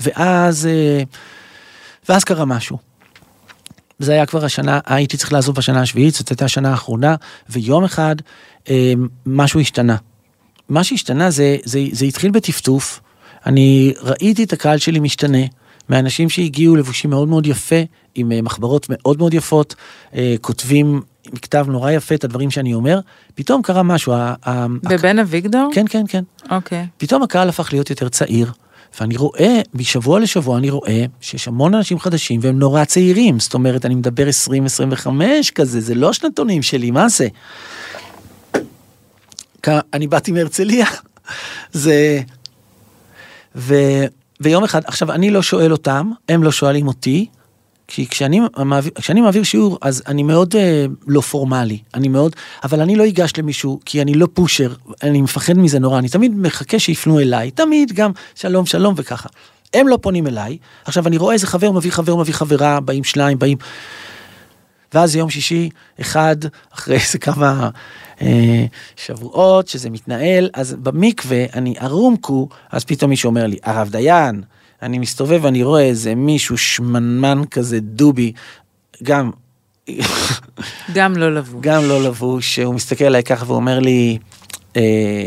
[0.00, 1.02] ואז, אה,
[2.08, 2.78] ואז קרה משהו.
[3.98, 7.14] זה היה כבר השנה, הייתי צריך לעזוב בשנה השביעית, זאת הייתה השנה האחרונה,
[7.48, 8.16] ויום אחד
[9.26, 9.96] משהו השתנה.
[10.68, 13.00] מה שהשתנה זה, זה, זה התחיל בטפטוף,
[13.46, 15.38] אני ראיתי את הקהל שלי משתנה,
[15.92, 17.76] מאנשים שהגיעו לבושים מאוד מאוד יפה,
[18.14, 19.74] עם אה, מחברות מאוד מאוד יפות,
[20.14, 23.00] אה, כותבים עם כתב נורא יפה את הדברים שאני אומר,
[23.34, 24.14] פתאום קרה משהו.
[24.82, 25.70] בבן אביגדור?
[25.74, 26.24] כן, כן, כן.
[26.50, 26.86] אוקיי.
[26.98, 28.52] פתאום הקהל הפך להיות יותר צעיר,
[29.00, 33.86] ואני רואה, משבוע לשבוע אני רואה שיש המון אנשים חדשים והם נורא צעירים, זאת אומרת,
[33.86, 34.28] אני מדבר
[35.06, 35.08] 20-25
[35.54, 37.28] כזה, זה לא שנתונים שלי, מה זה?
[39.92, 40.86] אני באתי מהרצליה,
[41.72, 42.20] זה...
[43.56, 43.74] ו...
[44.42, 47.26] ויום אחד, עכשיו אני לא שואל אותם, הם לא שואלים אותי,
[47.86, 52.80] כי כשאני מעביר, כשאני מעביר שיעור אז אני מאוד אה, לא פורמלי, אני מאוד, אבל
[52.80, 56.78] אני לא אגש למישהו כי אני לא פושר, אני מפחד מזה נורא, אני תמיד מחכה
[56.78, 59.28] שיפנו אליי, תמיד גם שלום שלום וככה.
[59.74, 63.38] הם לא פונים אליי, עכשיו אני רואה איזה חבר מביא חבר מביא חברה, באים שניים,
[63.38, 63.58] באים,
[64.94, 66.36] ואז יום שישי, אחד,
[66.74, 67.70] אחרי איזה כמה
[68.22, 68.64] אה,
[68.96, 74.42] שבועות שזה מתנהל, אז במקווה אני ערומקו, אז פתאום מישהו אומר לי, הרב דיין,
[74.82, 78.32] אני מסתובב ואני רואה איזה מישהו שמנמן כזה דובי,
[79.02, 79.30] גם,
[80.94, 81.60] גם לא לבוש.
[81.60, 84.18] גם לא לבוש, הוא מסתכל עליי ככה ואומר לי,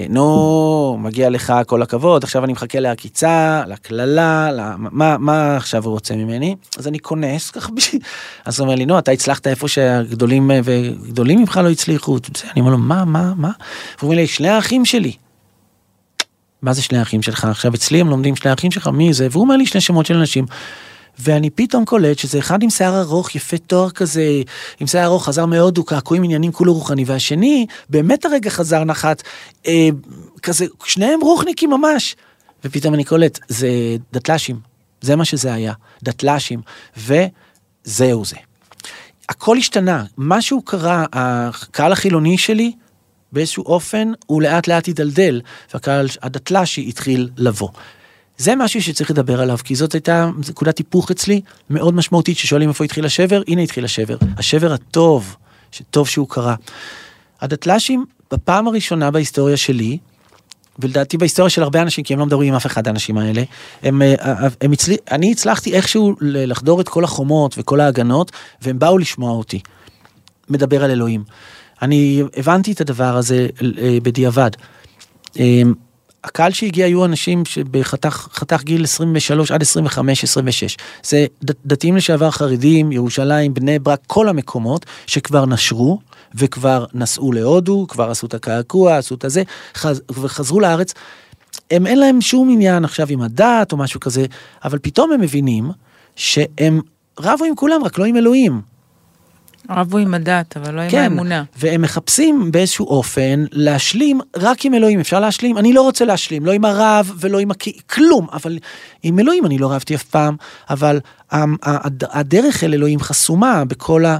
[0.09, 6.15] נו, מגיע לך כל הכבוד, עכשיו אני מחכה לעקיצה, לקללה, מה, מה עכשיו הוא רוצה
[6.15, 6.55] ממני?
[6.77, 8.01] אז אני כונס ככה בשביל...
[8.45, 12.17] אז הוא אומר לי, נו, אתה הצלחת איפה שהגדולים אה, וגדולים ממך לא הצליחו.
[12.53, 13.51] אני אומר לו, מה, מה, מה?
[13.99, 15.11] והוא אומר לי, שני האחים שלי.
[16.61, 17.45] מה זה שני האחים שלך?
[17.45, 19.27] עכשיו אצלי הם לומדים שני האחים שלך, מי זה?
[19.31, 20.45] והוא אומר לי שני שמות של אנשים.
[21.19, 24.41] ואני פתאום קולט שזה אחד עם שיער ארוך, יפה תואר כזה,
[24.79, 29.23] עם שיער ארוך, חזר מהודו, קעקועים עניינים כולו רוחני, והשני, באמת הרגע חזר נחת,
[29.67, 29.89] אה,
[30.41, 32.15] כזה, שניהם רוחניקים ממש.
[32.63, 33.69] ופתאום אני קולט, זה
[34.13, 34.59] דתל"שים,
[35.01, 35.73] זה מה שזה היה,
[36.03, 36.61] דתל"שים,
[36.97, 38.35] וזהו זה.
[39.29, 42.71] הכל השתנה, משהו קרה, הקהל החילוני שלי,
[43.31, 45.41] באיזשהו אופן, הוא לאט לאט הידלדל,
[45.73, 47.69] והקהל הדתל"שי התחיל לבוא.
[48.37, 52.83] זה משהו שצריך לדבר עליו, כי זאת הייתה נקודת היפוך אצלי מאוד משמעותית, ששואלים איפה
[52.83, 54.17] התחיל השבר, הנה התחיל השבר.
[54.37, 55.35] השבר הטוב,
[55.71, 56.55] שטוב שהוא קרה.
[57.41, 59.97] הדתל"שים, בפעם הראשונה בהיסטוריה שלי,
[60.79, 63.43] ולדעתי בהיסטוריה של הרבה אנשים, כי הם לא מדברים עם אף אחד האנשים האלה,
[63.83, 68.97] הם, אה, הם הצלי, אני הצלחתי איכשהו לחדור את כל החומות וכל ההגנות, והם באו
[68.97, 69.59] לשמוע אותי.
[70.49, 71.23] מדבר על אלוהים.
[71.81, 73.47] אני הבנתי את הדבר הזה
[73.81, 74.51] אה, בדיעבד.
[76.25, 80.77] הקהל שהגיע היו אנשים שבחתך חתך גיל 23 עד 25, 26.
[81.03, 85.99] זה דתיים לשעבר חרדים, ירושלים, בני ברק, כל המקומות שכבר נשרו
[86.35, 89.43] וכבר נסעו להודו, כבר עשו את הקעקוע, עשו את הזה,
[89.75, 90.93] חז, וחזרו לארץ.
[91.71, 94.25] הם אין להם שום עניין עכשיו עם הדת או משהו כזה,
[94.63, 95.71] אבל פתאום הם מבינים
[96.15, 96.81] שהם
[97.19, 98.74] רבו עם כולם, רק לא עם אלוהים.
[99.69, 101.43] רבו עם הדת, אבל לא עם כן, האמונה.
[101.57, 105.57] והם מחפשים באיזשהו אופן להשלים רק עם אלוהים, אפשר להשלים?
[105.57, 108.59] אני לא רוצה להשלים, לא עם הרב ולא עם הכי, כלום, אבל
[109.03, 110.35] עם אלוהים אני לא רבתי אף פעם,
[110.69, 110.99] אבל
[112.01, 114.17] הדרך אל אלוהים חסומה בכל ה...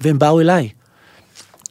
[0.00, 0.68] והם באו אליי.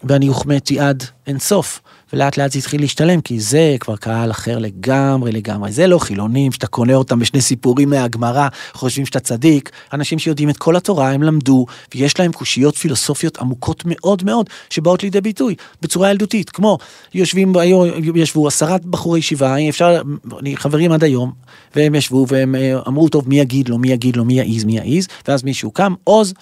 [0.03, 1.82] ואני הוחמאתי עד אינסוף,
[2.13, 5.71] ולאט לאט זה התחיל להשתלם, כי זה כבר קהל אחר לגמרי לגמרי.
[5.71, 9.71] זה לא חילונים שאתה קונה אותם בשני סיפורים מהגמרא, חושבים שאתה צדיק.
[9.93, 11.65] אנשים שיודעים את כל התורה, הם למדו,
[11.95, 16.77] ויש להם קושיות פילוסופיות עמוקות מאוד מאוד, שבאות לידי ביטוי בצורה ילדותית, כמו
[17.13, 20.01] יושבים, היו, ישבו עשרת בחורי ישיבה, אפשר,
[20.39, 21.31] אני חברים עד היום,
[21.75, 24.77] והם ישבו והם אה, אמרו, טוב, מי יגיד לו, מי יגיד לו, מי יעז, מי
[24.77, 26.33] יעז, ואז מישהו קם, עוז,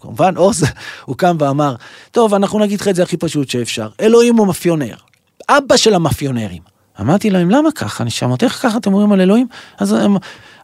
[0.00, 0.64] כמובן, עוז,
[1.06, 1.74] הוא קם ואמר,
[2.10, 3.88] טוב, אנחנו נגיד לך את זה הכי פשוט שאפשר.
[4.00, 5.11] אלוהים הוא מאפיונר.
[5.58, 6.62] אבא של המאפיונרים.
[7.00, 8.04] אמרתי להם, למה ככה?
[8.04, 9.46] נשמות, איך ככה אתם אומרים על אלוהים?
[9.78, 9.96] אז,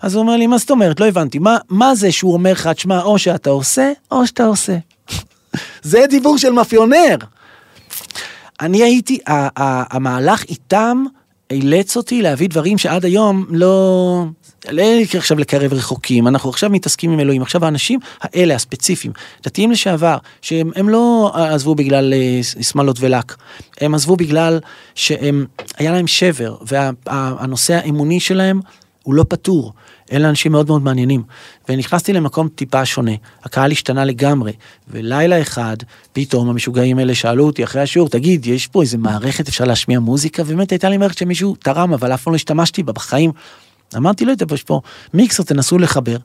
[0.03, 1.01] אז הוא אומר לי, מה זאת אומרת?
[1.01, 1.38] לא הבנתי.
[1.38, 4.79] מה, מה זה שהוא אומר לך, תשמע, או שאתה עושה, או שאתה עושה.
[5.83, 7.16] זה דיבור של מאפיונר.
[8.61, 11.05] אני הייתי, המהלך איתם
[11.51, 14.24] אילץ אותי להביא דברים שעד היום לא...
[14.70, 14.82] לא
[15.16, 17.42] עכשיו לקרב רחוקים, אנחנו עכשיו מתעסקים עם אלוהים.
[17.42, 23.36] עכשיו האנשים האלה, הספציפיים, דתיים לשעבר, שהם הם לא עזבו בגלל אה, שמאלות ולק,
[23.80, 24.60] הם עזבו בגלל
[24.94, 25.46] שהם,
[25.78, 28.60] היה להם שבר, והנושא האמוני שלהם
[29.02, 29.72] הוא לא פתור.
[30.12, 31.22] אלה אנשים מאוד מאוד מעניינים.
[31.68, 33.12] ונכנסתי למקום טיפה שונה,
[33.44, 34.52] הקהל השתנה לגמרי,
[34.88, 35.76] ולילה אחד,
[36.12, 40.42] פתאום המשוגעים האלה שאלו אותי אחרי השיעור, תגיד, יש פה איזה מערכת, אפשר להשמיע מוזיקה?
[40.46, 43.32] ובאמת הייתה לי מערכת שמישהו תרם, אבל אף פעם לא השתמשתי בה בחיים.
[43.96, 44.81] אמרתי לו, יש פה
[45.14, 46.16] מיקסר, תנסו לחבר.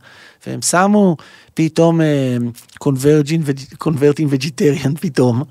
[0.47, 1.17] והם שמו
[1.53, 2.01] פתאום
[3.77, 5.43] Converting Vegetarians פתאום,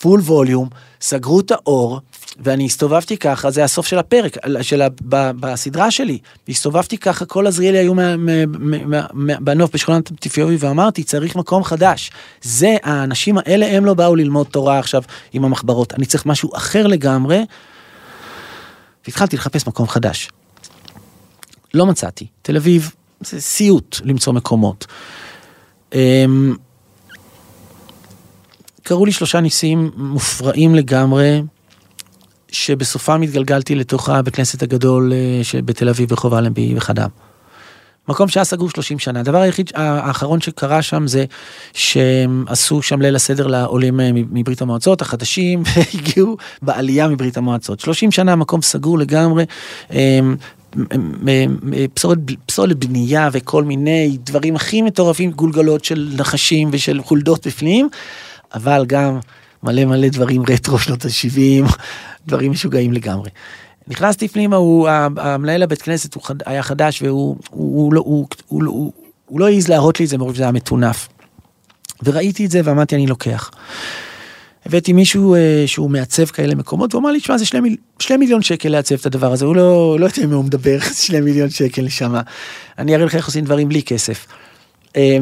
[0.00, 0.68] full volume,
[1.00, 2.00] סגרו את האור,
[2.38, 6.18] ואני הסתובבתי ככה, זה הסוף של הפרק, של ה, ב, בסדרה שלי.
[6.48, 7.94] הסתובבתי ככה, כל עזריאלי היו
[9.40, 12.10] בנוף בשכונת טיפיורי, ואמרתי, צריך מקום חדש.
[12.42, 15.02] זה, האנשים האלה, הם לא באו ללמוד תורה עכשיו
[15.32, 15.94] עם המחברות.
[15.94, 17.44] אני צריך משהו אחר לגמרי.
[19.06, 20.28] והתחלתי לחפש מקום חדש.
[21.74, 22.26] לא מצאתי.
[22.42, 24.86] תל אביב זה סיוט למצוא מקומות.
[25.94, 26.56] אמ,
[28.82, 31.42] קרו לי שלושה ניסים מופרעים לגמרי,
[32.52, 37.08] שבסופם התגלגלתי לתוך הבית כנסת הגדול אה, שבתל אביב ברחוב אלנבי וחדם.
[38.08, 39.20] מקום שהיה סגור 30 שנה.
[39.20, 41.24] הדבר היחיד האחרון שקרה שם זה
[41.72, 47.80] שהם עשו שם ליל הסדר לעולים אה, מברית המועצות החדשים והגיעו בעלייה מברית המועצות.
[47.80, 49.44] 30 שנה מקום סגור לגמרי.
[51.94, 57.88] פסולת, פסולת בנייה וכל מיני דברים הכי מטורפים, גולגלות של נחשים ושל חולדות בפנים,
[58.54, 59.18] אבל גם
[59.62, 61.76] מלא מלא דברים רטרו שנות ה-70,
[62.26, 63.30] דברים משוגעים לגמרי.
[63.88, 68.26] נכנסתי פנימה, הוא, המנהל הבית כנסת הוא חד, היה חדש והוא הוא, הוא, לא- הוא,
[68.46, 68.92] הוא, הוא,
[69.26, 71.08] הוא לא העז להראות לי את זה מרוב שזה היה מטונף.
[72.04, 73.50] וראיתי את זה ואמרתי אני לוקח.
[74.66, 77.76] הבאתי מישהו אה, שהוא מעצב כאלה מקומות, והוא אמר לי, תשמע, זה שני, מיל...
[77.98, 81.20] שני מיליון שקל לעצב את הדבר הזה, הוא לא, לא יודע אם הוא מדבר, שני
[81.20, 82.14] מיליון שקל לשם.
[82.78, 84.26] אני אראה לך איך עושים דברים בלי כסף.
[84.96, 85.18] אה,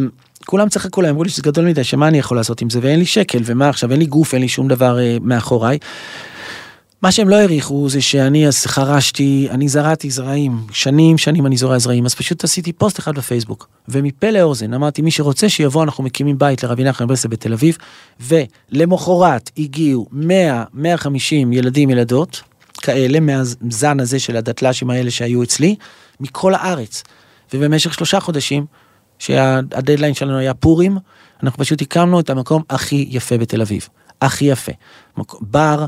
[0.46, 2.98] כולם צחקו להם, אמרו לי שזה גדול מדי, שמה אני יכול לעשות עם זה, ואין
[2.98, 5.78] לי שקל, ומה עכשיו, אין לי גוף, אין לי שום דבר אה, מאחוריי.
[7.02, 11.78] מה שהם לא העריכו זה שאני אז חרשתי, אני זרעתי זרעים, שנים שנים אני זורע
[11.78, 16.38] זרעים, אז פשוט עשיתי פוסט אחד בפייסבוק, ומפה לאוזן אמרתי מי שרוצה שיבוא אנחנו מקימים
[16.38, 17.78] בית לרבי נחמן ברסלב בתל אביב,
[18.20, 20.76] ולמחרת הגיעו 100-150
[21.52, 22.42] ילדים ילדות,
[22.82, 25.76] כאלה מהזן הזה של הדתל"שים האלה שהיו אצלי,
[26.20, 27.04] מכל הארץ,
[27.54, 28.66] ובמשך שלושה חודשים,
[29.18, 30.98] שהדדליין שלנו היה פורים,
[31.42, 33.88] אנחנו פשוט הקמנו את המקום הכי יפה בתל אביב.
[34.22, 34.72] הכי יפה.
[35.40, 35.86] בר,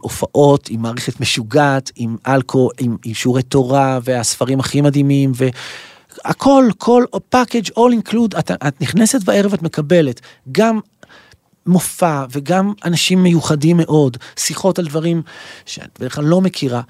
[0.00, 7.04] הופעות עם מערכת משוגעת, עם אלכוהול, עם, עם שיעורי תורה והספרים הכי מדהימים והכל, כל
[7.28, 10.20] פאקג' all include, את, את נכנסת בערב את מקבלת
[10.52, 10.80] גם
[11.66, 15.22] מופע וגם אנשים מיוחדים מאוד, שיחות על דברים
[15.66, 16.80] שאת בדרך כלל לא מכירה.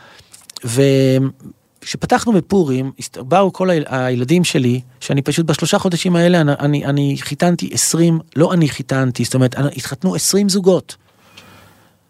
[1.82, 7.16] וכשפתחנו בפורים, באו כל היל- הילדים שלי, שאני פשוט בשלושה חודשים האלה, אני, אני, אני
[7.20, 10.96] חיתנתי 20, לא אני חיתנתי, זאת אומרת, התחתנו 20 זוגות.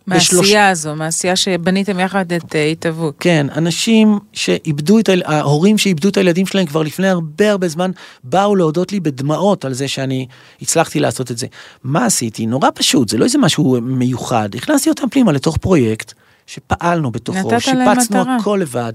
[0.09, 3.14] בשלוש- מהעשייה הזו, מהעשייה שבניתם יחד את אה, התהוות.
[3.20, 7.90] כן, אנשים שאיבדו את, היל- ההורים שאיבדו את הילדים שלהם כבר לפני הרבה הרבה זמן,
[8.24, 10.26] באו להודות לי בדמעות על זה שאני
[10.62, 11.46] הצלחתי לעשות את זה.
[11.85, 12.46] מה עשיתי?
[12.46, 14.48] נורא פשוט, זה לא איזה משהו מיוחד.
[14.54, 16.12] הכנסתי אותם פנימה לתוך פרויקט
[16.46, 18.37] שפעלנו בתוכו, שיפצנו מטרה.
[18.37, 18.92] הכל לבד.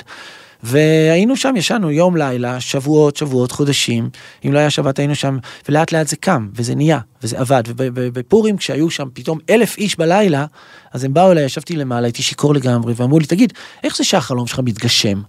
[0.63, 4.09] והיינו שם, ישנו יום לילה, שבועות, שבועות, חודשים.
[4.45, 5.37] אם לא היה שבת היינו שם,
[5.69, 7.63] ולאט לאט זה קם, וזה נהיה, וזה עבד.
[7.75, 10.45] ובפורים כשהיו שם פתאום אלף איש בלילה,
[10.93, 14.47] אז הם באו אליי, ישבתי למעלה, הייתי שיכור לגמרי, ואמרו לי, תגיד, איך זה שהחלום
[14.47, 15.21] שלך מתגשם?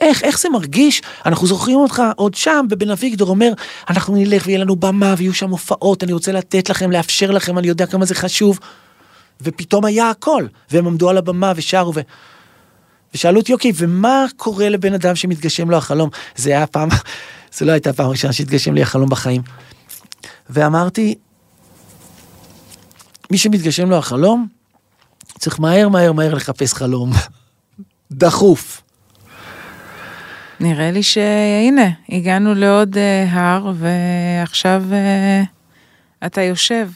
[0.00, 1.02] איך, איך זה מרגיש?
[1.26, 3.52] אנחנו זוכרים אותך עוד שם, ובן אביגדור אומר,
[3.90, 7.68] אנחנו נלך ויהיה לנו במה, ויהיו שם הופעות, אני רוצה לתת לכם, לאפשר לכם, אני
[7.68, 8.58] יודע כמה זה חשוב.
[9.40, 12.00] ופתאום היה הכל, והם עמדו על הבמה ושרו, ו...
[13.14, 16.10] ושאלו אותי, אוקיי, ומה קורה לבן אדם שמתגשם לו החלום?
[16.36, 16.88] זה היה פעם,
[17.56, 19.42] זה לא הייתה פעם ראשונה שהתגשם לי החלום בחיים.
[20.50, 21.14] ואמרתי,
[23.30, 24.46] מי שמתגשם לו החלום,
[25.38, 27.10] צריך מהר מהר מהר לחפש חלום.
[28.12, 28.82] דחוף.
[30.60, 35.42] נראה לי שהנה, הגענו לעוד אה, הר, ועכשיו אה,
[36.26, 36.90] אתה יושב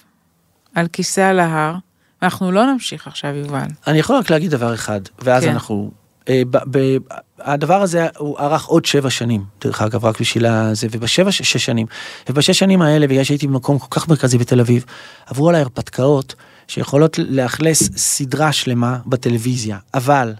[0.75, 1.75] על כיסא על ההר.
[2.23, 3.67] אנחנו לא נמשיך עכשיו, יובל.
[3.87, 5.51] אני יכול רק להגיד דבר אחד, ואז כן.
[5.51, 5.91] אנחנו
[7.39, 11.87] הדבר הזה הוא ארך עוד שבע שנים, דרך אגב, רק בשביל הזה, ובשבע, שש שנים.
[12.29, 14.85] ובשש שנים האלה, בגלל שהייתי במקום כל כך מרכזי בתל אביב,
[15.27, 16.35] עברו עליי הרפתקאות
[16.69, 20.35] שיכולות לאכלס סדרה שלמה בטלוויזיה, אבל,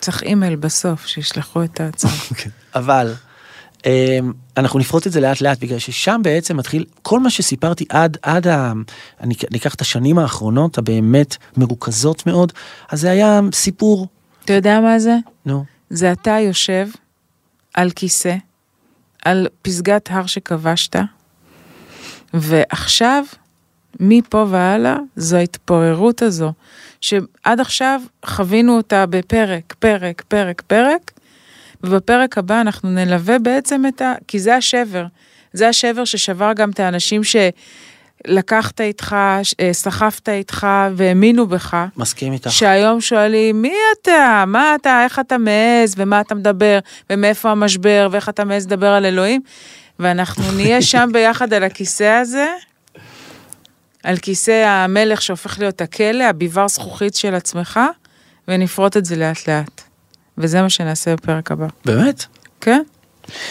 [0.00, 2.12] צריך אימייל בסוף, שישלחו את ההצעה.
[2.74, 3.14] אבל,
[3.86, 8.16] אמ, אנחנו נפרוט את זה לאט לאט, בגלל ששם בעצם מתחיל, כל מה שסיפרתי עד,
[8.22, 8.72] עד ה...
[9.20, 12.52] אני אקח את השנים האחרונות, הבאמת מרוכזות מאוד,
[12.88, 14.08] אז זה היה סיפור,
[14.44, 15.16] אתה יודע מה זה?
[15.46, 16.88] נו, זה אתה יושב
[17.74, 18.36] על כיסא,
[19.24, 20.96] על פסגת הר שכבשת,
[22.34, 23.24] ועכשיו,
[24.00, 26.52] מפה והלאה, זו ההתפוררות הזו,
[27.00, 31.10] שעד עכשיו חווינו אותה בפרק, פרק, פרק, פרק,
[31.84, 34.14] ובפרק הבא אנחנו נלווה בעצם את ה...
[34.28, 35.06] כי זה השבר.
[35.52, 37.24] זה השבר ששבר גם את האנשים
[38.26, 39.16] שלקחת איתך,
[39.60, 40.66] אה, סחפת איתך
[40.96, 41.76] והאמינו בך.
[41.96, 42.50] מסכים איתך.
[42.52, 44.44] שהיום שואלים, מי אתה?
[44.46, 45.04] מה אתה?
[45.04, 45.94] איך אתה מעז?
[45.96, 46.78] ומה אתה מדבר?
[47.10, 48.08] ומאיפה המשבר?
[48.10, 49.40] ואיך אתה מעז לדבר על אלוהים?
[49.98, 52.46] ואנחנו נהיה שם ביחד על הכיסא הזה,
[54.02, 57.80] על כיסא המלך שהופך להיות הכלא, הביבר זכוכית של עצמך,
[58.48, 59.82] ונפרוט את זה לאט לאט.
[60.38, 61.66] וזה מה שנעשה בפרק הבא.
[61.84, 62.24] באמת?
[62.60, 62.82] כן?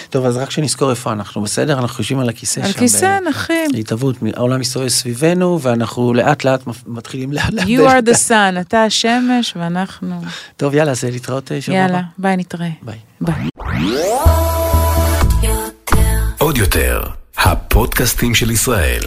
[0.10, 1.80] טוב, אז רק שנזכור איפה אנחנו, בסדר?
[1.80, 2.80] אנחנו יושבים על הכיסא על שם.
[2.80, 3.70] כיסא ב- נחים.
[3.74, 7.68] להתהוות, העולם מסתובב סביבנו, ואנחנו לאט לאט מתחילים לאט לאט.
[7.68, 10.22] You are the sun, אתה השמש ואנחנו...
[10.58, 11.86] טוב, יאללה, אז להתראות אה, שבוע הבא.
[11.88, 12.70] יאללה, ביי, נתראה.
[12.82, 12.98] ביי.
[13.22, 13.50] ביי.
[16.38, 17.04] עוד יותר,
[17.38, 19.02] הפודקאסטים של ישראל.